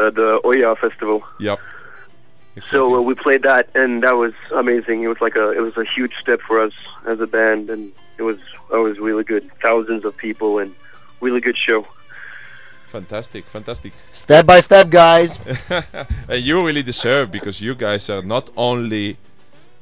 uh, 0.00 0.10
the 0.10 0.40
Oya 0.44 0.76
Festival. 0.76 1.24
Yep. 1.40 1.58
So 2.64 2.96
uh, 2.96 3.00
we 3.00 3.14
played 3.14 3.42
that, 3.42 3.68
and 3.74 4.02
that 4.04 4.12
was 4.12 4.32
amazing. 4.52 5.02
It 5.02 5.08
was 5.08 5.20
like 5.20 5.34
a 5.34 5.50
it 5.50 5.60
was 5.60 5.76
a 5.76 5.84
huge 5.84 6.14
step 6.20 6.40
for 6.40 6.60
us 6.60 6.72
as 7.06 7.20
a 7.20 7.26
band, 7.26 7.70
and 7.70 7.92
it 8.18 8.22
was 8.22 8.38
it 8.72 8.76
was 8.76 8.98
really 8.98 9.24
good. 9.24 9.50
Thousands 9.60 10.04
of 10.04 10.16
people 10.16 10.58
and 10.58 10.74
really 11.20 11.40
good 11.40 11.56
show. 11.56 11.86
Fantastic, 12.94 13.44
fantastic. 13.46 13.92
Step 14.12 14.46
by 14.46 14.60
step, 14.60 14.88
guys. 14.88 15.38
and 16.28 16.40
you 16.40 16.64
really 16.64 16.82
deserve 16.82 17.30
because 17.30 17.60
you 17.60 17.74
guys 17.74 18.08
are 18.10 18.22
not 18.22 18.50
only 18.56 19.16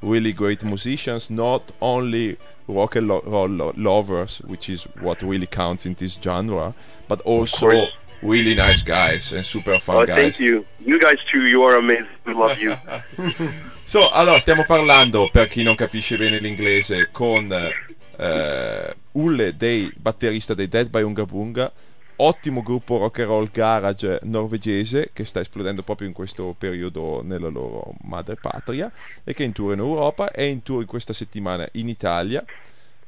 really 0.01 0.33
great 0.33 0.65
musicians, 0.65 1.29
not 1.31 1.63
only 1.81 2.37
rock 2.67 2.97
and 2.97 3.09
roll 3.09 3.49
lo- 3.49 3.73
lovers, 3.77 4.41
which 4.47 4.69
is 4.71 4.85
what 5.01 5.23
really 5.23 5.47
counts 5.47 5.85
in 5.87 5.95
this 5.95 6.19
genre, 6.23 6.73
but 7.09 7.21
also 7.25 7.87
really 8.23 8.55
nice 8.55 8.83
guys 8.83 9.33
and 9.33 9.45
super 9.45 9.79
fun 9.79 9.97
Oh, 9.97 10.07
guys. 10.07 10.17
thank 10.17 10.39
you. 10.41 10.65
You 10.81 10.99
guys 10.99 11.19
too. 11.31 11.45
You 11.47 11.63
are 11.65 11.77
amazing. 11.77 12.07
We 12.27 12.33
love 12.35 12.59
you. 12.59 12.77
So, 13.85 14.09
allora, 14.09 14.39
stiamo 14.39 14.63
parlando, 14.65 15.29
per 15.33 15.49
chi 15.49 15.65
non 15.65 15.75
capisce 15.75 16.17
bene 16.17 16.39
l'inglese, 16.39 17.09
con 17.11 17.53
eh, 18.17 18.95
Ulle, 19.13 19.57
dei 19.57 19.91
batterista 19.97 20.55
dei 20.55 20.69
Dead 20.69 20.89
by 20.89 21.03
Unga 21.03 21.25
Bunga, 21.25 21.73
ottimo 22.23 22.63
gruppo 22.63 22.99
rock 22.99 23.21
and 23.21 23.29
roll 23.29 23.51
garage 23.51 24.21
norvegese 24.23 25.11
che 25.13 25.25
sta 25.25 25.41
esplodendo 25.41 25.83
proprio 25.83 26.09
in 26.09 26.15
questo 26.15 26.55
periodo 26.57 27.23
nella 27.23 27.49
loro 27.49 27.95
madrepatria 28.03 28.91
e 29.25 29.33
che 29.33 29.43
è 29.43 29.47
in 29.47 29.53
tour 29.53 29.73
in 29.73 29.81
Europa, 29.81 30.31
è 30.31 30.43
in 30.43 30.63
tour 30.63 30.85
questa 30.85 31.13
settimana 31.13 31.69
in 31.73 31.89
Italia 31.89 32.45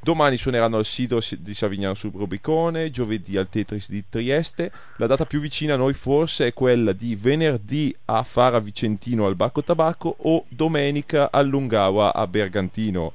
Domani 0.04 0.36
suoneranno 0.36 0.76
al 0.76 0.84
Sido 0.84 1.18
di 1.38 1.54
Savignano 1.54 1.94
sul 1.94 2.12
Rubicone, 2.12 2.90
giovedì 2.90 3.38
al 3.38 3.48
Tetris 3.48 3.88
di 3.88 4.04
Trieste. 4.06 4.70
La 4.98 5.06
data 5.06 5.24
più 5.24 5.40
vicina 5.40 5.72
a 5.72 5.78
noi 5.78 5.94
forse 5.94 6.48
è 6.48 6.52
quella 6.52 6.92
di 6.92 7.16
venerdì 7.16 7.96
a 8.04 8.22
Fara 8.22 8.58
Vicentino 8.58 9.24
al 9.24 9.34
Bacco 9.34 9.64
Tabacco 9.64 10.14
o 10.18 10.44
domenica 10.50 11.30
a 11.30 11.40
Lungawa 11.40 12.12
a 12.12 12.26
Bergantino. 12.26 13.14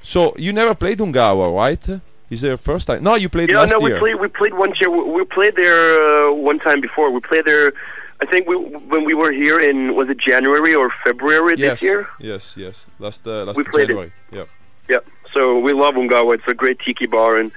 So, 0.00 0.32
you 0.38 0.54
never 0.54 0.74
played 0.74 1.00
Lungawa, 1.00 1.50
right? 1.50 2.00
Is 2.30 2.42
it 2.42 2.48
your 2.48 2.56
first 2.56 2.86
time? 2.88 3.02
No, 3.02 3.14
you 3.16 3.28
played 3.28 3.50
Yeah, 3.50 3.60
last 3.60 3.72
no, 3.74 3.80
we 3.80 3.90
year. 3.90 3.98
played. 3.98 4.18
We 4.20 4.28
played 4.28 4.54
one 4.54 4.72
year. 4.80 4.88
We 4.90 5.02
we 5.18 5.24
played 5.24 5.56
there 5.56 5.82
uh, 6.28 6.32
one 6.32 6.58
time 6.58 6.80
before. 6.80 7.10
We 7.10 7.20
played 7.20 7.44
there. 7.44 7.72
I 8.22 8.26
think 8.26 8.48
we 8.48 8.56
when 8.92 9.04
we 9.04 9.14
were 9.14 9.32
here 9.32 9.60
in 9.60 9.94
was 9.94 10.08
it 10.08 10.18
January 10.18 10.74
or 10.74 10.90
February 11.04 11.54
yes, 11.58 11.80
this 11.80 11.82
year? 11.82 12.08
yes, 12.20 12.54
yes. 12.56 12.86
Last, 12.98 13.26
uh, 13.26 13.44
last 13.44 13.56
We 13.58 13.64
played 13.64 13.90
it. 13.90 13.94
January. 13.94 14.12
Yeah. 14.32 14.44
Yeah. 14.88 15.00
So 15.34 15.58
we 15.58 15.72
love 15.72 15.94
Ungawa. 15.96 16.34
It's 16.36 16.48
a 16.48 16.54
great 16.54 16.78
tiki 16.84 17.06
bar 17.06 17.36
and 17.40 17.50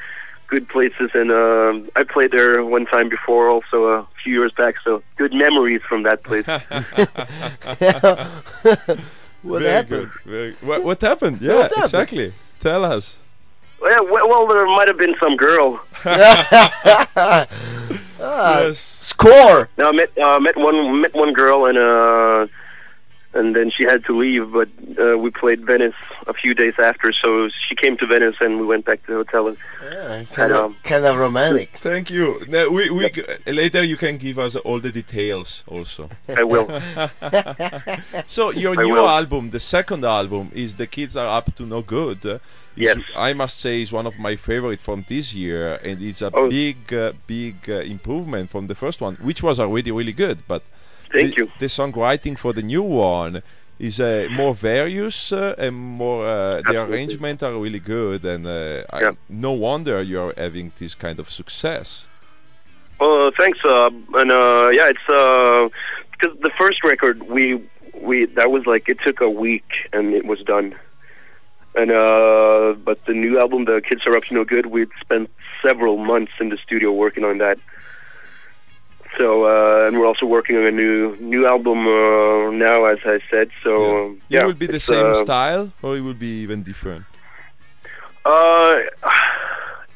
good 0.48 0.68
places. 0.68 1.10
And 1.14 1.32
um 1.32 1.74
I 1.96 2.04
played 2.04 2.32
there 2.32 2.64
one 2.66 2.86
time 2.86 3.08
before, 3.18 3.44
also 3.56 3.78
a 3.98 4.08
few 4.22 4.34
years 4.40 4.52
back. 4.52 4.76
So 4.84 5.02
good 5.22 5.34
memories 5.34 5.82
from 5.90 6.04
that 6.04 6.20
place. 6.24 6.46
What 9.44 9.62
very 9.62 9.72
happened? 9.72 9.90
good. 9.90 10.10
Very, 10.26 10.54
what, 10.62 10.84
what 10.84 11.02
happened? 11.02 11.42
Yeah, 11.42 11.56
What 11.56 11.64
happened? 11.70 11.84
exactly. 11.84 12.34
Tell 12.60 12.84
us. 12.84 13.20
Well, 13.82 14.06
well, 14.06 14.28
well, 14.30 14.48
there 14.48 14.66
might 14.66 14.88
have 14.88 14.98
been 14.98 15.16
some 15.20 15.36
girl. 15.36 15.80
Ah, 18.20 18.62
yes. 18.62 18.80
Score! 18.80 19.70
No, 19.78 19.90
I 19.90 19.92
met 19.92 20.18
uh, 20.18 20.40
met 20.40 20.58
one 20.58 21.02
met 21.02 21.14
one 21.14 21.34
girl 21.34 21.66
and 21.68 21.78
uh 21.78 22.48
and 23.38 23.56
then 23.56 23.68
she 23.76 23.84
had 23.92 24.00
to 24.06 24.14
leave. 24.24 24.52
But 24.60 24.70
uh, 25.04 25.18
we 25.24 25.30
played 25.30 25.62
Venice 25.72 26.00
a 26.28 26.34
few 26.42 26.54
days 26.54 26.76
after, 26.90 27.10
so 27.24 27.28
she 27.66 27.74
came 27.84 27.96
to 28.02 28.06
Venice 28.14 28.36
and 28.46 28.52
we 28.62 28.66
went 28.74 28.84
back 28.90 29.00
to 29.06 29.08
the 29.12 29.18
hotel. 29.24 29.44
And, 29.50 29.58
Yeah, 29.84 30.24
kind 30.40 30.52
of, 30.52 30.66
um, 30.66 30.76
kind 30.84 31.06
of 31.06 31.14
romantic. 31.18 31.70
Thank 31.90 32.10
you. 32.16 32.26
No, 32.48 32.70
we, 32.78 32.84
we, 32.90 33.10
later 33.64 33.82
you 33.92 33.98
can 34.06 34.18
give 34.18 34.38
us 34.46 34.56
all 34.68 34.80
the 34.88 34.92
details 34.92 35.64
also. 35.68 36.10
I 36.42 36.44
will. 36.52 36.68
So 38.26 38.52
your 38.52 38.74
I 38.80 38.84
new 38.84 38.94
will. 38.94 39.08
album, 39.20 39.50
the 39.52 39.60
second 39.60 40.04
album, 40.06 40.52
is 40.54 40.76
"The 40.76 40.88
Kids 40.88 41.16
Are 41.22 41.28
Up 41.38 41.54
to 41.56 41.64
No 41.66 41.82
Good." 41.82 42.26
Uh, 42.26 42.34
is- 42.36 42.42
Yes. 42.80 42.98
I 43.16 43.34
must 43.34 43.56
say 43.60 43.82
is 43.82 43.92
one 43.92 44.06
of 44.06 44.20
my 44.20 44.36
favorite 44.36 44.82
from 44.82 45.04
this 45.10 45.34
year, 45.34 45.80
and 45.84 46.00
it's 46.02 46.22
a 46.22 46.30
Oh. 46.34 46.48
big, 46.50 46.78
uh, 46.94 47.14
big 47.26 47.56
uh, 47.70 47.80
improvement 47.96 48.50
from 48.52 48.68
the 48.68 48.76
first 48.76 49.02
one, 49.02 49.16
which 49.30 49.42
was 49.42 49.60
already 49.60 49.92
really 49.92 50.14
good. 50.26 50.38
But 50.48 50.62
Thank 51.12 51.36
the, 51.36 51.44
you. 51.44 51.52
the 51.60 51.68
songwriting 51.68 52.38
for 52.38 52.54
the 52.54 52.62
new 52.62 52.84
one 52.84 53.42
is 53.80 54.00
uh, 54.00 54.28
more 54.32 54.54
various 54.54 55.32
uh, 55.32 55.56
and 55.58 55.76
more. 55.76 56.26
Uh, 56.26 56.30
the 56.30 56.58
Absolutely. 56.58 56.96
arrangement 56.96 57.44
are 57.44 57.54
really 57.54 57.80
good, 57.80 58.26
and 58.26 58.46
uh, 58.46 58.84
I, 58.92 59.12
no 59.30 59.52
wonder 59.54 60.02
you're 60.02 60.34
having 60.38 60.72
this 60.78 60.96
kind 60.96 61.20
of 61.20 61.30
success. 61.30 62.08
Well, 63.00 63.28
uh, 63.28 63.32
thanks. 63.38 63.60
Uh, 63.64 63.90
and 64.16 64.32
uh, 64.32 64.70
yeah, 64.70 64.90
it's 64.90 65.10
uh, 65.10 65.70
because 66.12 66.38
the 66.40 66.52
first 66.58 66.84
record 66.84 67.24
we 67.24 67.62
we 68.02 68.26
that 68.26 68.52
was 68.52 68.66
like 68.66 68.90
it 68.90 69.00
took 69.02 69.22
a 69.22 69.30
week 69.30 69.70
and 69.94 70.14
it 70.14 70.26
was 70.26 70.40
done. 70.40 70.76
And 71.76 71.92
uh, 71.92 72.74
but 72.84 73.06
the 73.06 73.14
new 73.14 73.40
album, 73.40 73.66
the 73.66 73.82
Kids 73.82 74.08
Are 74.08 74.16
Up 74.16 74.24
to 74.26 74.34
No 74.34 74.44
Good, 74.44 74.68
we'd 74.68 74.90
spent 75.00 75.30
several 75.62 75.98
months 75.98 76.32
in 76.40 76.50
the 76.50 76.58
studio 76.58 76.92
working 76.92 77.24
on 77.24 77.38
that. 77.38 77.60
So 79.18 79.46
uh, 79.46 79.88
and 79.88 79.98
we're 80.00 80.06
also 80.06 80.26
working 80.26 80.56
on 80.58 80.66
a 80.66 80.72
new 80.72 81.16
new 81.20 81.48
album 81.48 81.88
uh, 81.88 82.52
now, 82.52 82.86
as 82.86 83.00
I 83.06 83.20
said. 83.32 83.50
So 83.64 83.72
um, 84.06 84.22
It 84.30 84.36
yeah, 84.36 84.46
will 84.46 84.54
be 84.54 84.68
the 84.68 84.80
same 84.80 85.10
uh, 85.12 85.14
style, 85.14 85.72
or 85.82 85.98
it 85.98 86.02
will 86.02 86.14
be 86.28 86.42
even 86.44 86.64
different. 86.64 87.06
Uh, 88.26 88.82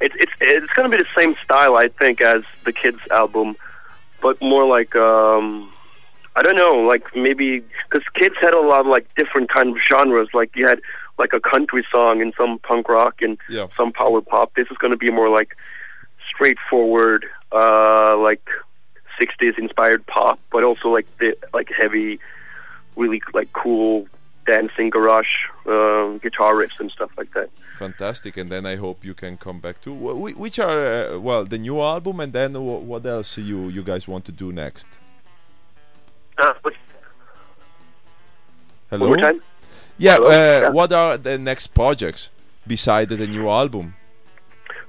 it's 0.02 0.16
it's 0.18 0.32
it's 0.40 0.72
gonna 0.76 0.90
be 0.90 0.98
the 0.98 1.14
same 1.16 1.36
style, 1.44 1.76
I 1.76 1.88
think, 1.90 2.22
as 2.22 2.42
the 2.66 2.74
kids' 2.74 3.02
album, 3.12 3.56
but 4.22 4.42
more 4.42 4.66
like 4.66 4.96
um, 4.96 5.72
I 6.36 6.42
don't 6.42 6.56
know, 6.56 6.76
like 6.88 7.04
maybe 7.16 7.64
because 7.90 8.08
kids 8.16 8.36
had 8.42 8.54
a 8.54 8.62
lot 8.62 8.82
of 8.82 8.88
like 8.88 9.06
different 9.16 9.52
kind 9.52 9.70
of 9.70 9.78
genres. 9.88 10.30
Like 10.34 10.56
you 10.56 10.66
had 10.66 10.80
like 11.20 11.34
a 11.34 11.40
country 11.40 11.86
song 11.92 12.22
and 12.22 12.34
some 12.38 12.58
punk 12.60 12.90
rock 12.90 13.22
and 13.22 13.38
Yeah. 13.50 13.68
some 13.78 13.92
power 13.92 14.22
pop. 14.22 14.56
This 14.56 14.68
is 14.72 14.78
gonna 14.78 14.98
be 14.98 15.12
more 15.12 15.30
like 15.30 15.56
straightforward, 16.30 17.26
uh, 17.52 18.18
like 18.18 18.48
'60s 19.22 19.58
inspired 19.66 20.06
pop, 20.08 20.40
but 20.54 20.64
also 20.64 20.88
like 20.98 21.08
the 21.20 21.30
like 21.54 21.70
heavy, 21.82 22.20
really 22.96 23.22
like 23.34 23.50
cool 23.54 24.08
dancing 24.48 24.90
garage 24.90 25.32
um, 25.68 26.18
guitar 26.26 26.54
riffs 26.56 26.80
and 26.80 26.90
stuff 26.98 27.12
like 27.20 27.32
that. 27.38 27.50
Fantastic, 27.78 28.38
and 28.38 28.48
then 28.54 28.66
I 28.66 28.76
hope 28.76 28.98
you 29.10 29.14
can 29.14 29.38
come 29.38 29.60
back 29.60 29.80
to 29.82 29.90
wh- 30.04 30.18
wh- 30.34 30.40
which 30.44 30.58
are 30.60 30.80
uh, 30.86 31.20
well 31.28 31.44
the 31.46 31.58
new 31.68 31.78
album, 31.94 32.20
and 32.20 32.32
then 32.34 32.52
what 32.92 33.06
else 33.06 33.38
you 33.50 33.60
you 33.70 33.84
guys 33.92 34.08
want 34.08 34.24
to 34.26 34.32
do 34.44 34.52
next? 34.52 34.88
Uh, 36.38 36.54
Hello. 38.90 39.08
One 39.10 39.20
more 39.20 39.32
time. 39.32 39.42
Yeah, 39.98 40.16
Hello? 40.16 40.28
uh, 40.28 40.32
Yeah. 40.64 40.70
what 40.70 40.92
are 40.92 41.18
the 41.18 41.38
next 41.38 41.68
projects 41.68 42.30
beside 42.68 43.10
the 43.10 43.28
new 43.28 43.48
album? 43.50 43.94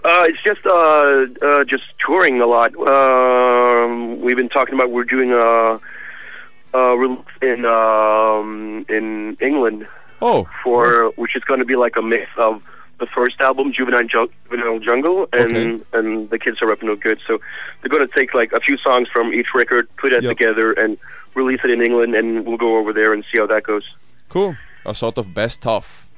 Uh, 0.05 0.25
it's 0.25 0.43
just 0.43 0.65
uh, 0.67 1.27
uh, 1.47 1.65
just 1.65 1.85
touring 2.05 2.41
a 2.41 2.47
lot. 2.47 2.75
Um, 2.77 4.21
we've 4.21 4.37
been 4.37 4.49
talking 4.49 4.75
about 4.75 4.91
we're 4.91 5.05
doing 5.05 5.33
a, 5.33 5.81
a 6.77 6.97
release 6.97 7.19
in 7.41 7.65
um, 7.65 8.85
in 8.89 9.37
England 9.41 9.87
Oh, 10.21 10.49
for 10.63 11.13
which 11.17 11.35
is 11.37 11.43
going 11.45 11.61
to 11.61 11.67
be 11.67 11.77
like 11.77 11.97
a 11.97 12.03
mix 12.03 12.31
of 12.37 12.63
the 12.99 13.07
first 13.07 13.41
album, 13.41 13.73
Juvenile, 13.73 14.05
Jung- 14.07 14.29
Juvenile 14.45 14.79
Jungle, 14.81 15.29
and 15.33 15.57
Okay. 15.57 15.83
and 15.93 16.31
the 16.31 16.39
Kids 16.39 16.63
Are 16.63 16.71
Up 16.73 16.83
No 16.83 16.95
Good. 16.97 17.21
So 17.27 17.41
they're 17.81 17.89
going 17.91 18.07
to 18.07 18.13
take 18.13 18.33
like 18.35 18.53
a 18.53 18.61
few 18.61 18.77
songs 18.77 19.09
from 19.09 19.33
each 19.33 19.55
record, 19.55 19.89
put 19.97 20.13
it 20.13 20.23
Yep. 20.23 20.31
together, 20.37 20.73
and 20.73 20.99
release 21.35 21.61
it 21.65 21.71
in 21.71 21.81
England, 21.83 22.15
and 22.15 22.45
we'll 22.47 22.57
go 22.59 22.77
over 22.77 22.93
there 22.93 23.13
and 23.13 23.25
see 23.31 23.39
how 23.39 23.47
that 23.47 23.63
goes. 23.65 23.85
cool. 24.29 24.57
A 24.85 24.95
sort 24.97 25.17
of 25.19 25.33
best 25.33 25.65
of. 25.67 26.09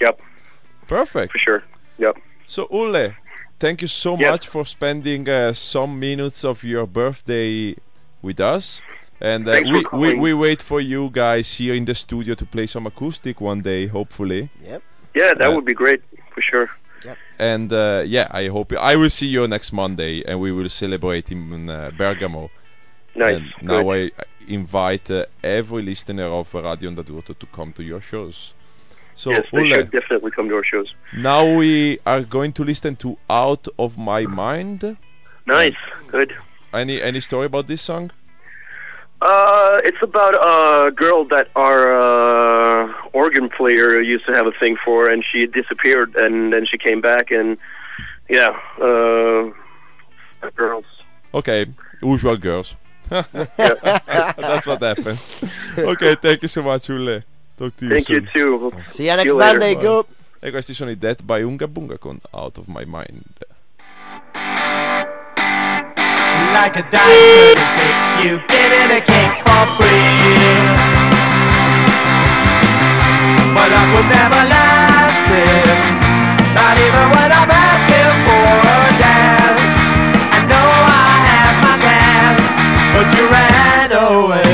Yep, 0.00 0.20
Perfect. 0.86 1.32
for 1.32 1.38
sure. 1.38 1.62
Yep. 1.98 2.18
So 2.46 2.66
Ulle, 2.70 3.14
thank 3.58 3.82
you 3.82 3.88
so 3.88 4.16
Yes. 4.18 4.30
much 4.30 4.48
for 4.48 4.64
spending 4.66 5.28
uh, 5.28 5.52
some 5.52 5.98
minutes 5.98 6.44
of 6.44 6.62
your 6.64 6.86
birthday 6.86 7.74
with 8.22 8.40
us. 8.40 8.80
And 9.20 9.48
uh, 9.48 9.60
we, 9.64 9.84
we, 9.92 10.14
we 10.14 10.34
wait 10.34 10.60
for 10.60 10.80
you 10.80 11.08
guys 11.10 11.56
here 11.56 11.74
in 11.74 11.84
the 11.84 11.94
studio 11.94 12.34
to 12.34 12.44
play 12.44 12.66
some 12.66 12.86
acoustic 12.86 13.40
one 13.40 13.62
day, 13.62 13.86
hopefully. 13.86 14.50
Yep. 14.62 14.82
Yeah, 15.14 15.34
that 15.38 15.48
Uh, 15.48 15.54
would 15.54 15.64
be 15.64 15.74
great 15.74 16.02
for 16.34 16.42
sure. 16.42 16.68
Yep. 17.04 17.16
And 17.38 17.72
uh, 17.72 18.02
yeah, 18.06 18.26
I 18.30 18.48
hope 18.48 18.72
I 18.72 18.96
will 18.96 19.10
see 19.10 19.26
you 19.28 19.46
next 19.46 19.72
Monday, 19.72 20.22
and 20.26 20.40
we 20.40 20.52
will 20.52 20.68
celebrate 20.68 21.30
in 21.32 21.70
uh, 21.70 21.90
Bergamo. 21.96 22.50
Nice. 23.14 23.36
And 23.36 23.52
now 23.62 23.90
I 23.92 24.10
invite 24.48 25.10
uh, 25.10 25.24
every 25.42 25.82
listener 25.82 26.24
of 26.24 26.52
Radio 26.52 26.90
Onda 26.90 27.02
d'Urto 27.04 27.32
to 27.34 27.46
come 27.46 27.72
to 27.72 27.82
your 27.82 28.00
shows. 28.00 28.54
So 29.14 29.30
yes, 29.30 29.46
they 29.52 29.68
should 29.68 29.90
definitely 29.90 30.30
come 30.32 30.48
to 30.48 30.56
our 30.56 30.64
shows. 30.64 30.92
now 31.16 31.44
we 31.56 31.98
are 32.04 32.22
going 32.22 32.52
to 32.54 32.64
listen 32.64 32.96
to 32.96 33.16
"Out 33.30 33.68
of 33.78 33.96
My 33.96 34.26
Mind." 34.26 34.96
Nice, 35.46 35.76
good. 36.08 36.34
Any 36.72 37.00
any 37.00 37.20
story 37.20 37.46
about 37.46 37.66
this 37.68 37.80
song? 37.82 38.10
Uh, 39.22 39.80
it's 39.84 40.02
about 40.02 40.34
a 40.34 40.90
girl 40.90 41.24
that 41.26 41.48
our 41.54 41.80
uh, 41.96 42.92
organ 43.12 43.48
player 43.48 44.00
used 44.00 44.26
to 44.26 44.32
have 44.32 44.46
a 44.46 44.52
thing 44.60 44.76
for, 44.84 45.08
and 45.08 45.24
she 45.24 45.46
disappeared, 45.46 46.14
and 46.16 46.52
then 46.52 46.66
she 46.66 46.76
came 46.76 47.00
back, 47.00 47.30
and 47.30 47.56
yeah, 48.28 48.58
uh, 48.82 49.50
girls. 50.56 50.84
Okay, 51.32 51.66
usual 52.02 52.36
girls. 52.36 52.74
That's 53.08 54.66
what 54.66 54.82
happens. 54.82 55.30
okay, 55.78 56.16
thank 56.16 56.42
you 56.42 56.48
so 56.48 56.62
much, 56.62 56.90
Ulle. 56.90 57.22
Talk 57.56 57.76
to 57.76 57.84
you 57.86 57.90
Thank 57.90 58.08
you 58.08 58.20
soon. 58.32 58.70
too. 58.70 58.72
See 58.82 59.06
you 59.06 59.16
next 59.16 59.32
later. 59.32 59.58
Monday, 59.58 59.74
go! 59.76 60.06
E 60.40 60.50
questi 60.50 60.74
sono 60.74 60.90
i 60.90 60.98
Death 60.98 61.22
by 61.22 61.42
Unga 61.42 61.66
Bunga 61.68 61.98
con 61.98 62.18
Out 62.32 62.58
of 62.58 62.66
My 62.66 62.84
Mind. 62.84 63.22
like 66.54 66.76
a 66.78 66.82
dice 66.90 67.54
36 67.54 68.24
You 68.24 68.38
give 68.46 68.72
it 68.82 68.90
a 68.90 69.00
case 69.00 69.42
for 69.42 69.62
free 69.74 70.54
My 73.56 73.66
luck 73.74 73.90
was 73.96 74.06
never 74.06 74.42
lasting 74.54 75.70
Not 76.54 76.76
even 76.78 77.06
when 77.16 77.30
I'm 77.40 77.50
asking 77.50 78.14
for 78.26 78.46
a 78.70 78.78
dance 79.02 79.76
I 80.30 80.40
know 80.46 80.68
I 81.02 81.10
had 81.26 81.54
my 81.66 81.74
chance 81.84 82.48
But 82.94 83.06
you 83.16 83.24
ran 83.34 83.90
away 83.92 84.53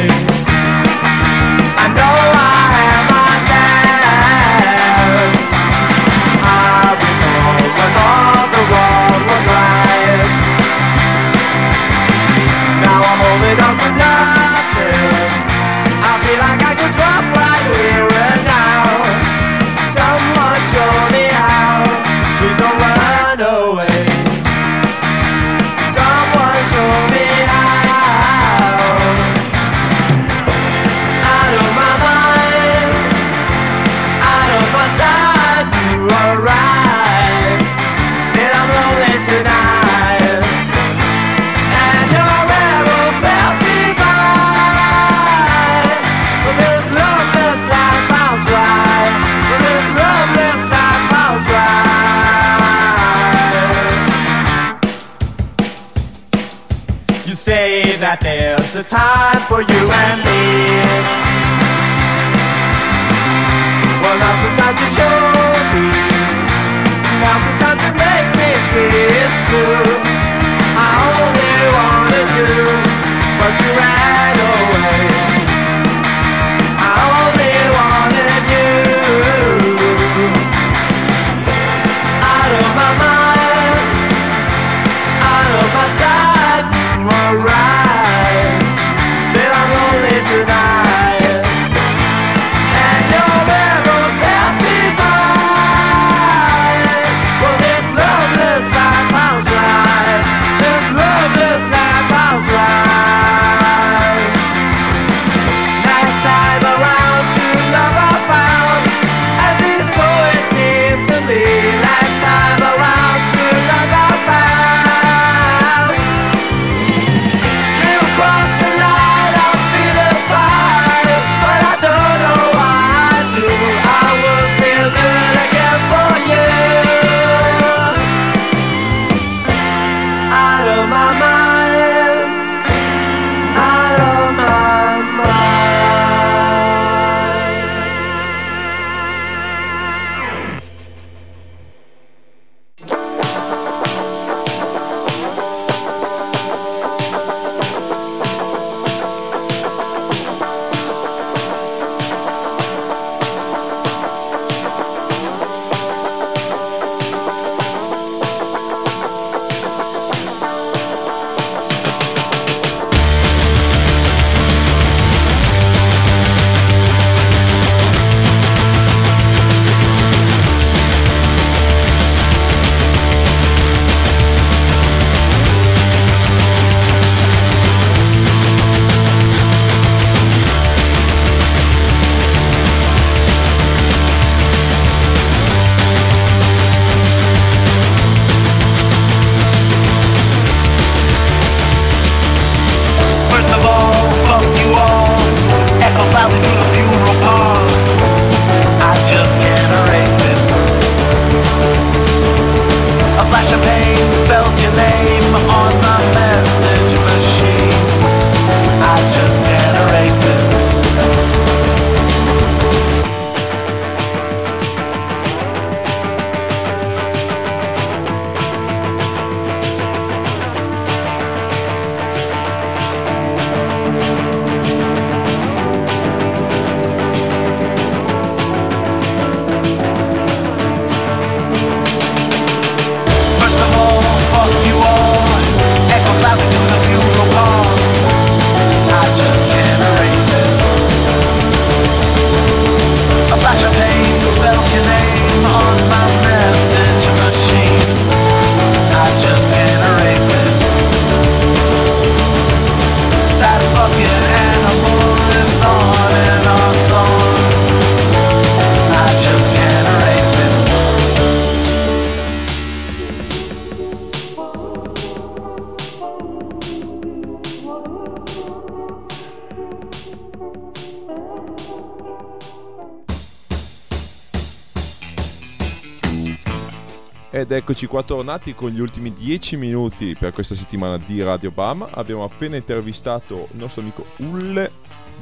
eccoci 277.60 277.84
qua 277.84 278.02
tornati 278.02 278.54
con 278.54 278.70
gli 278.70 278.80
ultimi 278.80 279.12
10 279.12 279.58
minuti 279.58 280.16
per 280.18 280.32
questa 280.32 280.54
settimana 280.54 280.96
di 280.96 281.22
Radio 281.22 281.50
Bam. 281.50 281.86
Abbiamo 281.90 282.24
appena 282.24 282.56
intervistato 282.56 283.48
il 283.52 283.58
nostro 283.58 283.82
amico 283.82 284.06
Ulle 284.16 284.70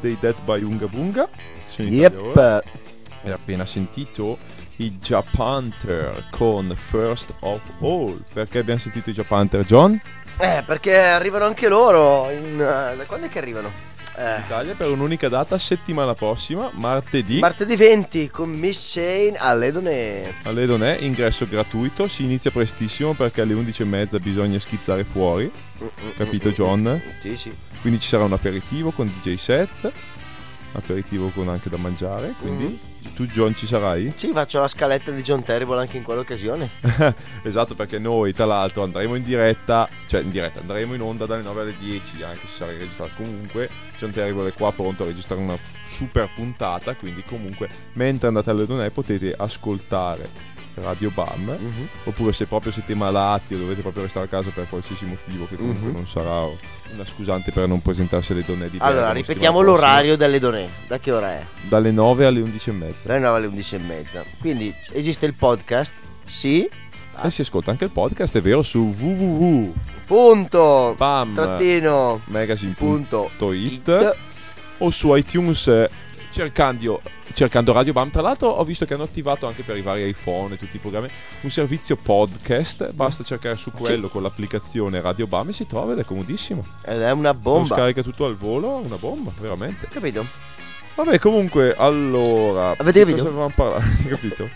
dei 0.01 0.17
Dead 0.21 0.41
by 0.43 0.63
Unga 0.63 0.87
Bunga. 0.87 1.29
Yep. 1.79 2.63
E 3.25 3.31
appena 3.33 3.67
sentito 3.67 4.39
i 4.77 4.93
Japanther 4.99 6.29
con 6.31 6.73
First 6.77 7.35
of 7.41 7.61
All. 7.81 8.23
Perché 8.33 8.61
abbiamo 8.61 8.79
sentito 8.79 9.11
i 9.11 9.15
Japanther, 9.15 9.65
John? 9.65 10.01
Eh, 10.39 10.63
perché 10.65 10.97
arrivano 10.97 11.45
anche 11.45 11.69
loro. 11.69 12.31
In, 12.31 12.55
eh, 12.55 12.97
da 12.97 13.05
quando 13.07 13.27
è 13.27 13.29
che 13.29 13.41
arrivano? 13.41 13.88
Eh, 14.19 14.41
Italia 14.41 14.75
per 14.75 14.91
un'unica 14.91 15.29
data 15.29 15.57
settimana 15.59 16.13
prossima, 16.13 16.73
martedì. 16.75 17.39
martedì 17.39 17.77
20 17.77 18.29
con 18.31 18.51
Miss 18.51 18.91
Shane 18.91 19.37
alle 19.39 19.71
Donne. 19.71 20.35
alle 20.43 20.67
Donè, 20.67 20.97
ingresso 21.03 21.47
gratuito, 21.47 22.09
si 22.09 22.25
inizia 22.25 22.51
prestissimo 22.51 23.15
perché 23.15 23.43
alle 23.43 23.55
11.30 23.55 24.21
bisogna 24.21 24.59
schizzare 24.59 25.05
fuori, 25.05 25.49
capito 26.17 26.51
John? 26.51 27.01
Sì, 27.21 27.37
sì. 27.37 27.55
Quindi 27.81 28.01
ci 28.01 28.09
sarà 28.09 28.25
un 28.25 28.33
aperitivo 28.33 28.91
con 28.91 29.07
DJ 29.07 29.37
set, 29.37 29.93
aperitivo 30.73 31.29
con 31.29 31.49
anche 31.49 31.71
da 31.71 31.77
mangiare, 31.77 32.35
quindi 32.41 32.79
tu 33.15 33.27
John 33.27 33.55
ci 33.55 33.67
sarai? 33.67 34.13
Sì, 34.15 34.31
faccio 34.33 34.61
la 34.61 34.69
scaletta 34.69 35.11
di 35.11 35.23
John 35.23 35.43
Terrible 35.43 35.79
anche 35.79 35.97
in 35.97 36.03
quell'occasione. 36.03 36.69
esatto, 37.43 37.75
perché 37.75 37.99
noi 37.99 38.33
tra 38.33 38.45
l'altro 38.45 38.83
andremo 38.83 39.15
in 39.15 39.23
diretta, 39.23 39.89
cioè 40.07 40.23
in 40.23 40.31
diretta, 40.31 40.61
andremo 40.61 40.95
in 40.95 41.01
onda 41.01 41.27
dalle 41.27 41.43
9 41.43 41.61
alle 41.63 41.75
10, 41.79 42.23
anche 42.23 42.47
se 42.47 42.47
sarà 42.47 42.73
registrato 42.73 43.13
comunque. 43.17 43.69
John 43.99 44.11
Terrible 44.11 44.49
è 44.49 44.53
qua 44.53 44.73
pronto 44.73 45.03
a 45.03 45.07
registrare 45.07 45.41
una 45.41 45.59
super 45.85 46.31
puntata, 46.35 46.95
quindi 46.95 47.23
comunque 47.23 47.69
mentre 47.95 48.29
andate 48.29 48.51
alle 48.51 48.67
donne 48.67 48.91
potete 48.91 49.35
ascoltare 49.37 50.29
Radio 50.83 51.11
Bam, 51.15 51.57
Mhm. 51.59 51.89
oppure 52.05 52.33
se 52.33 52.47
proprio 52.47 52.73
siete 52.73 52.95
malati 52.95 53.55
o 53.55 53.59
dovete 53.59 53.81
proprio 53.83 54.03
restare 54.05 54.27
a 54.27 54.29
casa 54.29 54.51
per 54.51 54.69
qualsiasi 54.69 55.05
motivo, 55.05 55.47
che 55.49 55.57
comunque 55.57 55.89
Mhm. 55.89 55.95
non 55.95 56.07
sarà 56.07 56.41
una 56.95 57.05
scusante 57.05 57.53
per 57.53 57.69
non 57.69 57.83
presentarsi 57.83 58.33
alle 58.33 58.45
donne 58.45 58.71
di 58.71 58.79
Allora, 58.81 59.13
ripetiamo 59.13 59.61
l'orario 59.61 60.17
delle 60.17 60.39
Donne. 60.39 60.69
Da 60.87 60.99
che 60.99 61.13
ora 61.13 61.31
è? 61.33 61.47
dalle 61.69 61.91
9 61.91 62.25
alle 62.27 62.41
11 62.41 62.71
e 62.71 62.73
mezza. 62.73 62.99
Dalle 63.09 63.19
9 63.21 63.37
alle 63.39 63.47
11 63.47 63.75
e 63.75 63.79
mezza. 63.79 64.25
Quindi 64.41 64.75
esiste 64.93 65.27
il 65.27 65.35
podcast? 65.35 65.93
Sì. 66.25 66.69
E 67.21 67.31
si 67.31 67.41
ascolta 67.41 67.73
anche 67.73 67.85
il 67.85 67.91
podcast, 67.91 68.37
è 68.37 68.41
vero, 68.41 68.63
su 68.63 68.95
www. 68.97 69.73
Punto. 70.07 70.95
Bam. 70.97 71.35
Trattino. 71.35 72.21
Magazine.it 72.27 73.43
It. 73.53 74.17
o 74.79 74.91
su 74.91 75.13
iTunes 75.15 75.67
eh, 75.67 75.91
cercando, 76.31 77.03
cercando 77.33 77.73
Radio 77.73 77.93
Bam. 77.93 78.11
Tra 78.11 78.23
l'altro 78.23 78.49
ho 78.49 78.65
visto 78.65 78.85
che 78.85 78.95
hanno 78.95 79.05
attivato 79.05 79.47
anche 79.47 79.63
per 79.63 79.77
i 79.77 79.83
vari 79.83 80.07
iPhone 80.09 80.55
e 80.55 80.59
tutti 80.59 80.77
i 80.77 80.79
programmi 80.79 81.09
un 81.43 81.51
servizio 81.51 81.97
podcast. 81.97 82.93
Basta 82.93 83.25
cercare 83.25 83.57
su 83.57 83.71
quello 83.71 84.09
con 84.09 84.23
l'applicazione 84.23 85.01
Radio 85.01 85.27
Bam 85.27 85.49
e 85.49 85.53
si 85.53 85.67
trova 85.67 85.93
ed 85.93 85.99
è 85.99 86.05
comodissimo. 86.05 86.65
Ed 86.85 87.01
è 87.01 87.11
una 87.11 87.35
bomba. 87.35 87.75
scarica 87.75 88.03
tutto 88.03 88.25
al 88.25 88.37
volo, 88.37 88.77
una 88.85 88.97
bomba, 88.97 89.33
veramente. 89.39 89.89
Capito? 89.89 90.47
Vabbè, 90.95 91.21
comunque, 91.21 91.75
allora. 91.77 92.75
Avete 92.77 93.01
capito? 93.01 93.19
cosa 93.19 93.29
avevamo 93.29 93.53
parlato? 93.55 93.85
Capito? 94.09 94.49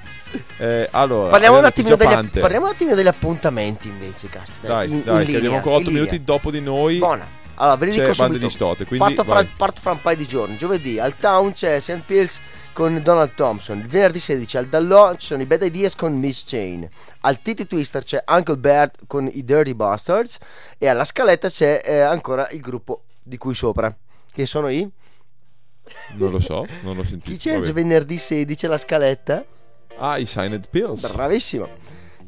Eh, 0.57 0.89
allora, 0.91 1.29
Parliamo 1.31 1.59
un, 1.59 1.65
abbiamo 1.65 1.67
attimino 1.67 1.95
detto 1.95 2.21
degli, 2.21 2.41
parliamo 2.41 2.65
un 2.67 2.73
attimino 2.73 2.97
degli 2.97 3.07
appuntamenti 3.07 3.87
invece, 3.87 4.29
caspita. 4.29 4.67
Dai, 4.67 4.91
in, 4.91 5.03
dai, 5.05 5.21
in 5.21 5.31
che 5.31 5.37
abbiamo 5.37 5.41
linea, 5.41 5.57
ancora 5.59 5.75
8 5.77 5.83
in 5.83 5.89
linea. 5.89 6.03
minuti 6.03 6.25
dopo 6.25 6.51
di 6.51 6.61
noi. 6.61 6.99
Buona. 6.99 7.41
Allora, 7.55 7.77
ve 7.77 7.87
li 7.87 7.93
dico 7.93 8.13
subito. 8.15 8.39
di 8.39 8.51
Stote, 8.51 8.85
quindi 8.85 9.15
parto, 9.15 9.31
fra, 9.31 9.47
parto 9.57 9.81
fra 9.81 9.93
un 9.93 10.01
paio 10.01 10.17
di 10.17 10.27
giorni. 10.27 10.57
Giovedì 10.57 10.99
al 10.99 11.17
Town 11.17 11.53
c'è 11.53 11.79
St. 11.81 12.01
Pills 12.07 12.41
con 12.73 13.01
Donald 13.03 13.35
Thompson. 13.35 13.79
Il 13.79 13.87
venerdì 13.87 14.19
16 14.19 14.57
al 14.57 14.67
Dallò 14.67 15.15
ci 15.17 15.27
sono 15.27 15.43
i 15.43 15.47
Bad 15.47 15.63
Ideas 15.63 15.95
con 15.95 16.19
Miss 16.19 16.45
Chain. 16.47 16.89
Al 17.21 17.41
Titi 17.43 17.67
Twister 17.67 18.03
c'è 18.03 18.25
Uncle 18.29 18.57
Bert 18.57 19.07
con 19.07 19.29
i 19.31 19.45
Dirty 19.45 19.75
Bastards. 19.75 20.39
E 20.79 20.89
alla 20.89 21.05
scaletta 21.05 21.49
c'è 21.49 21.83
eh, 21.85 22.01
ancora 22.01 22.49
il 22.51 22.61
gruppo 22.61 23.05
di 23.23 23.37
cui 23.37 23.55
sopra. 23.55 23.95
Che 24.33 24.47
sono 24.47 24.69
i? 24.69 24.91
Non 26.15 26.31
lo 26.31 26.41
so, 26.41 26.67
non 26.83 26.97
l'ho 26.97 27.05
sentito. 27.05 27.31
Chi 27.31 27.37
c'è 27.37 27.57
il 27.57 27.73
venerdì 27.73 28.19
16 28.19 28.67
alla 28.67 28.79
scaletta? 28.79 29.45
Ah, 29.99 30.19
i 30.19 30.27
Signed 30.27 30.69
Pills. 30.71 31.11
Bravissimo. 31.13 31.69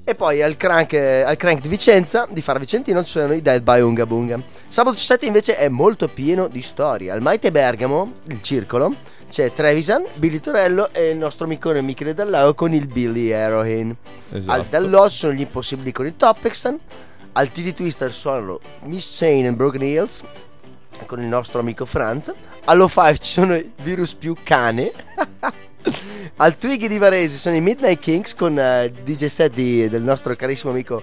E 0.07 0.15
poi 0.15 0.43
al 0.43 0.59
crank, 0.59 0.93
eh, 0.93 1.23
al 1.23 1.39
crank 1.39 1.63
di 1.63 1.69
Vicenza, 1.69 2.27
di 2.29 2.43
Fara 2.43 2.59
Vicentino, 2.59 3.03
ci 3.03 3.13
sono 3.13 3.33
i 3.33 3.41
Dead 3.41 3.63
by 3.63 3.81
Unga 3.81 4.05
Bunga. 4.05 4.39
Sabato 4.69 4.97
17 4.97 5.25
invece 5.25 5.57
è 5.57 5.71
molto 5.71 6.09
pieno 6.09 6.47
di 6.47 6.61
storie. 6.61 7.11
Al 7.11 7.23
Maite 7.23 7.51
Bergamo, 7.51 8.17
il 8.29 8.43
circolo, 8.43 8.95
c'è 9.31 9.55
Trevisan, 9.55 10.05
Billy 10.17 10.41
Torello 10.41 10.91
e 10.93 11.09
il 11.09 11.17
nostro 11.17 11.47
amicone 11.47 11.81
Michele 11.81 12.13
Dallago 12.13 12.53
con 12.53 12.75
il 12.75 12.87
Billy 12.87 13.29
Heroin. 13.29 13.97
Esatto. 14.31 14.53
Al 14.53 14.67
Dallò 14.67 15.09
sono 15.09 15.33
gli 15.33 15.41
impossibili 15.41 15.91
con 15.91 16.05
i 16.05 16.15
Topexan. 16.15 16.79
Al 17.33 17.51
TT 17.51 17.73
Twister 17.73 18.13
suonano 18.13 18.61
Miss 18.83 19.17
Chain 19.19 19.47
and 19.47 19.57
Broken 19.57 19.83
Hills 19.83 20.23
con 21.07 21.23
il 21.23 21.27
nostro 21.29 21.61
amico 21.61 21.87
Franz. 21.87 22.31
Allo 22.67 22.89
5 22.89 23.19
ci 23.19 23.33
sono 23.33 23.55
i 23.55 23.73
Virus 23.83 24.13
più 24.13 24.37
cane. 24.43 24.93
Al 26.37 26.57
Twiggy 26.57 26.89
di 26.89 26.99
Varese 26.99 27.37
sono 27.37 27.55
i 27.55 27.61
Midnight 27.61 28.01
Kings 28.01 28.35
con 28.35 28.59
eh, 28.59 28.91
DJ 29.05 29.26
set 29.26 29.53
di- 29.55 29.89
del 29.89 30.03
nostro 30.03 30.35
carissimo 30.35 30.72
amico 30.72 31.03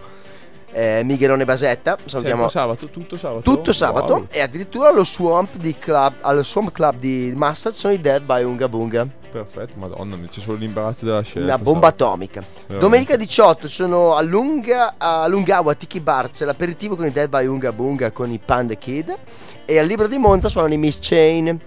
eh, 0.73 1.01
Mighelone 1.03 1.45
Basetta. 1.45 1.97
Salutiamo 2.03 2.47
Sempre 2.49 2.59
sabato, 2.59 2.87
tutto 2.89 3.17
sabato. 3.17 3.41
tutto 3.41 3.73
sabato. 3.73 4.13
Wow. 4.13 4.27
E 4.29 4.41
addirittura 4.41 4.89
allo 4.89 5.03
Swamp, 5.05 5.55
di 5.55 5.75
club, 5.77 6.15
allo 6.21 6.43
Swamp 6.43 6.71
Club 6.71 6.97
di 6.97 7.31
Massa 7.35 7.71
sono 7.71 7.93
i 7.93 8.01
Dead 8.01 8.23
by 8.23 8.43
Unga 8.43 8.67
Bunga. 8.67 9.07
Perfetto, 9.31 9.77
madonna, 9.79 10.17
c'è 10.29 10.41
solo 10.41 10.57
l'imbarazzo 10.57 11.05
della 11.05 11.21
scelta. 11.21 11.47
Una 11.53 11.57
bomba 11.57 11.87
sabato. 11.87 12.05
atomica. 12.05 12.41
Veramente. 12.41 12.77
Domenica 12.79 13.15
18 13.15 13.67
sono 13.69 14.15
a, 14.15 14.21
Lunga, 14.21 14.95
a 14.97 15.25
Lungawa 15.27 15.73
Tiki 15.73 16.01
Bar, 16.01 16.29
c'è 16.31 16.43
l'aperitivo 16.43 16.97
con 16.97 17.05
i 17.05 17.11
Dead 17.11 17.29
by 17.29 17.45
Unga 17.45 17.71
Bunga 17.71 18.11
con 18.11 18.29
i 18.31 18.39
Panda 18.43 18.73
Kid. 18.73 19.17
E 19.63 19.79
al 19.79 19.85
Libro 19.87 20.07
di 20.07 20.17
Monza 20.17 20.49
suonano 20.49 20.73
i 20.73 20.77
Miss 20.77 20.97
Chain. 20.99 21.57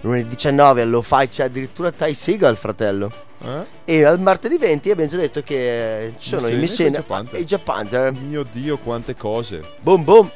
Lunedì 0.00 0.28
19 0.28 0.82
allo 0.82 1.02
Fai 1.02 1.28
c'è 1.28 1.44
addirittura 1.44 1.90
Ty 1.90 2.14
Seagal, 2.14 2.56
fratello. 2.56 3.12
Eh? 3.42 3.64
E 3.84 4.04
al 4.04 4.20
martedì 4.20 4.56
20 4.56 4.90
abbiamo 4.90 5.10
già 5.10 5.16
detto 5.16 5.42
che 5.42 6.04
eh, 6.04 6.14
ci 6.18 6.28
sono 6.28 6.46
i 6.48 6.66
Chain 6.68 6.94
e 6.94 7.04
i 7.06 7.28
e 7.30 7.40
i 7.40 7.44
Japanther. 7.44 8.12
Mio 8.12 8.46
Dio, 8.50 8.78
quante 8.78 9.16
cose. 9.16 9.62
Boom 9.80 10.04
boom. 10.04 10.30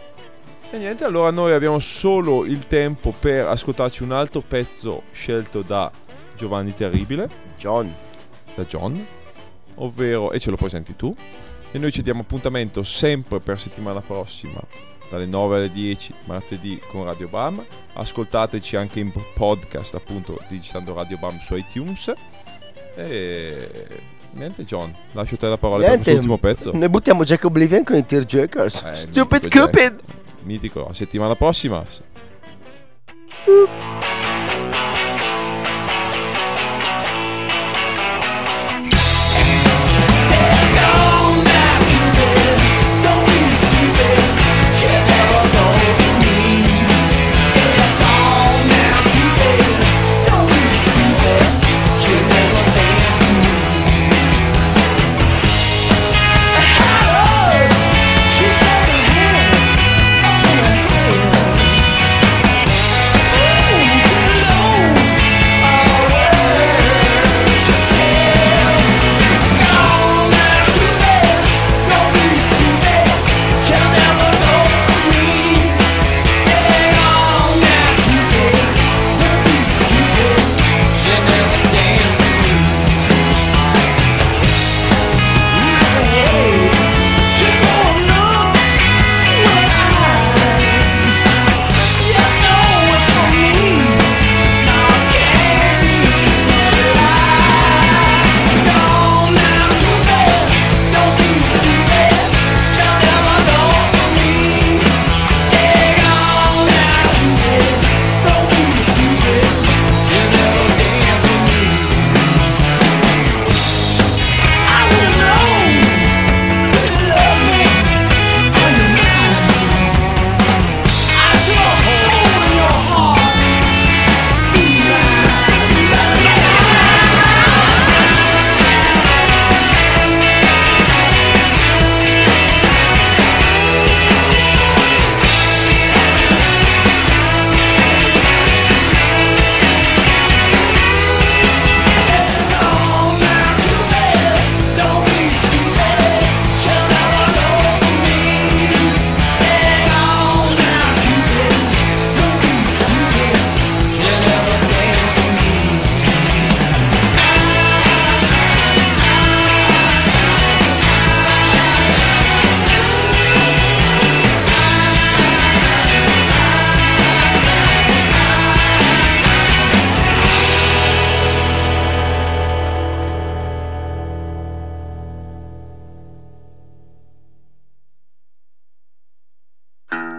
E 0.70 0.78
niente, 0.78 1.04
allora 1.04 1.30
noi 1.30 1.52
abbiamo 1.52 1.78
solo 1.78 2.44
il 2.44 2.66
tempo 2.66 3.12
per 3.16 3.46
ascoltarci 3.46 4.02
un 4.02 4.12
altro 4.12 4.40
pezzo 4.40 5.02
scelto 5.12 5.60
da 5.60 5.90
Giovanni 6.34 6.74
Terribile, 6.74 7.28
John. 7.58 7.94
da 8.54 8.64
John, 8.64 9.04
ovvero, 9.76 10.32
e 10.32 10.40
ce 10.40 10.48
lo 10.48 10.56
presenti 10.56 10.96
tu, 10.96 11.14
e 11.70 11.78
noi 11.78 11.92
ci 11.92 12.02
diamo 12.02 12.22
appuntamento 12.22 12.82
sempre 12.84 13.38
per 13.40 13.60
settimana 13.60 14.00
prossima, 14.00 14.60
dalle 15.12 15.26
9 15.26 15.56
alle 15.56 15.70
10, 15.70 16.14
martedì 16.24 16.80
con 16.88 17.04
Radio 17.04 17.28
Bam, 17.28 17.62
ascoltateci 17.92 18.76
anche 18.76 18.98
in 18.98 19.12
podcast 19.34 19.94
appunto 19.94 20.40
digitando 20.48 20.94
Radio 20.94 21.18
Bam 21.18 21.38
su 21.38 21.54
iTunes, 21.54 22.10
e 22.96 23.68
niente 24.30 24.64
John, 24.64 24.94
lascio 25.12 25.36
te 25.36 25.48
la 25.48 25.58
parola 25.58 25.80
per 25.80 25.88
Niente, 25.88 26.02
questo 26.04 26.20
ultimo 26.20 26.38
pezzo. 26.38 26.70
Ne 26.72 26.88
buttiamo 26.88 27.24
Jack 27.24 27.44
Oblivion 27.44 27.84
con 27.84 27.96
i 27.96 28.06
Tearjerkers. 28.06 28.82
Eh, 28.82 28.94
Stupid 28.94 29.42
mitico 29.44 29.48
Jack. 29.48 29.70
Cupid. 29.70 30.00
Mitico, 30.44 30.88
a 30.88 30.94
settimana 30.94 31.36
prossima. 31.36 31.84
Boop. 33.44 34.61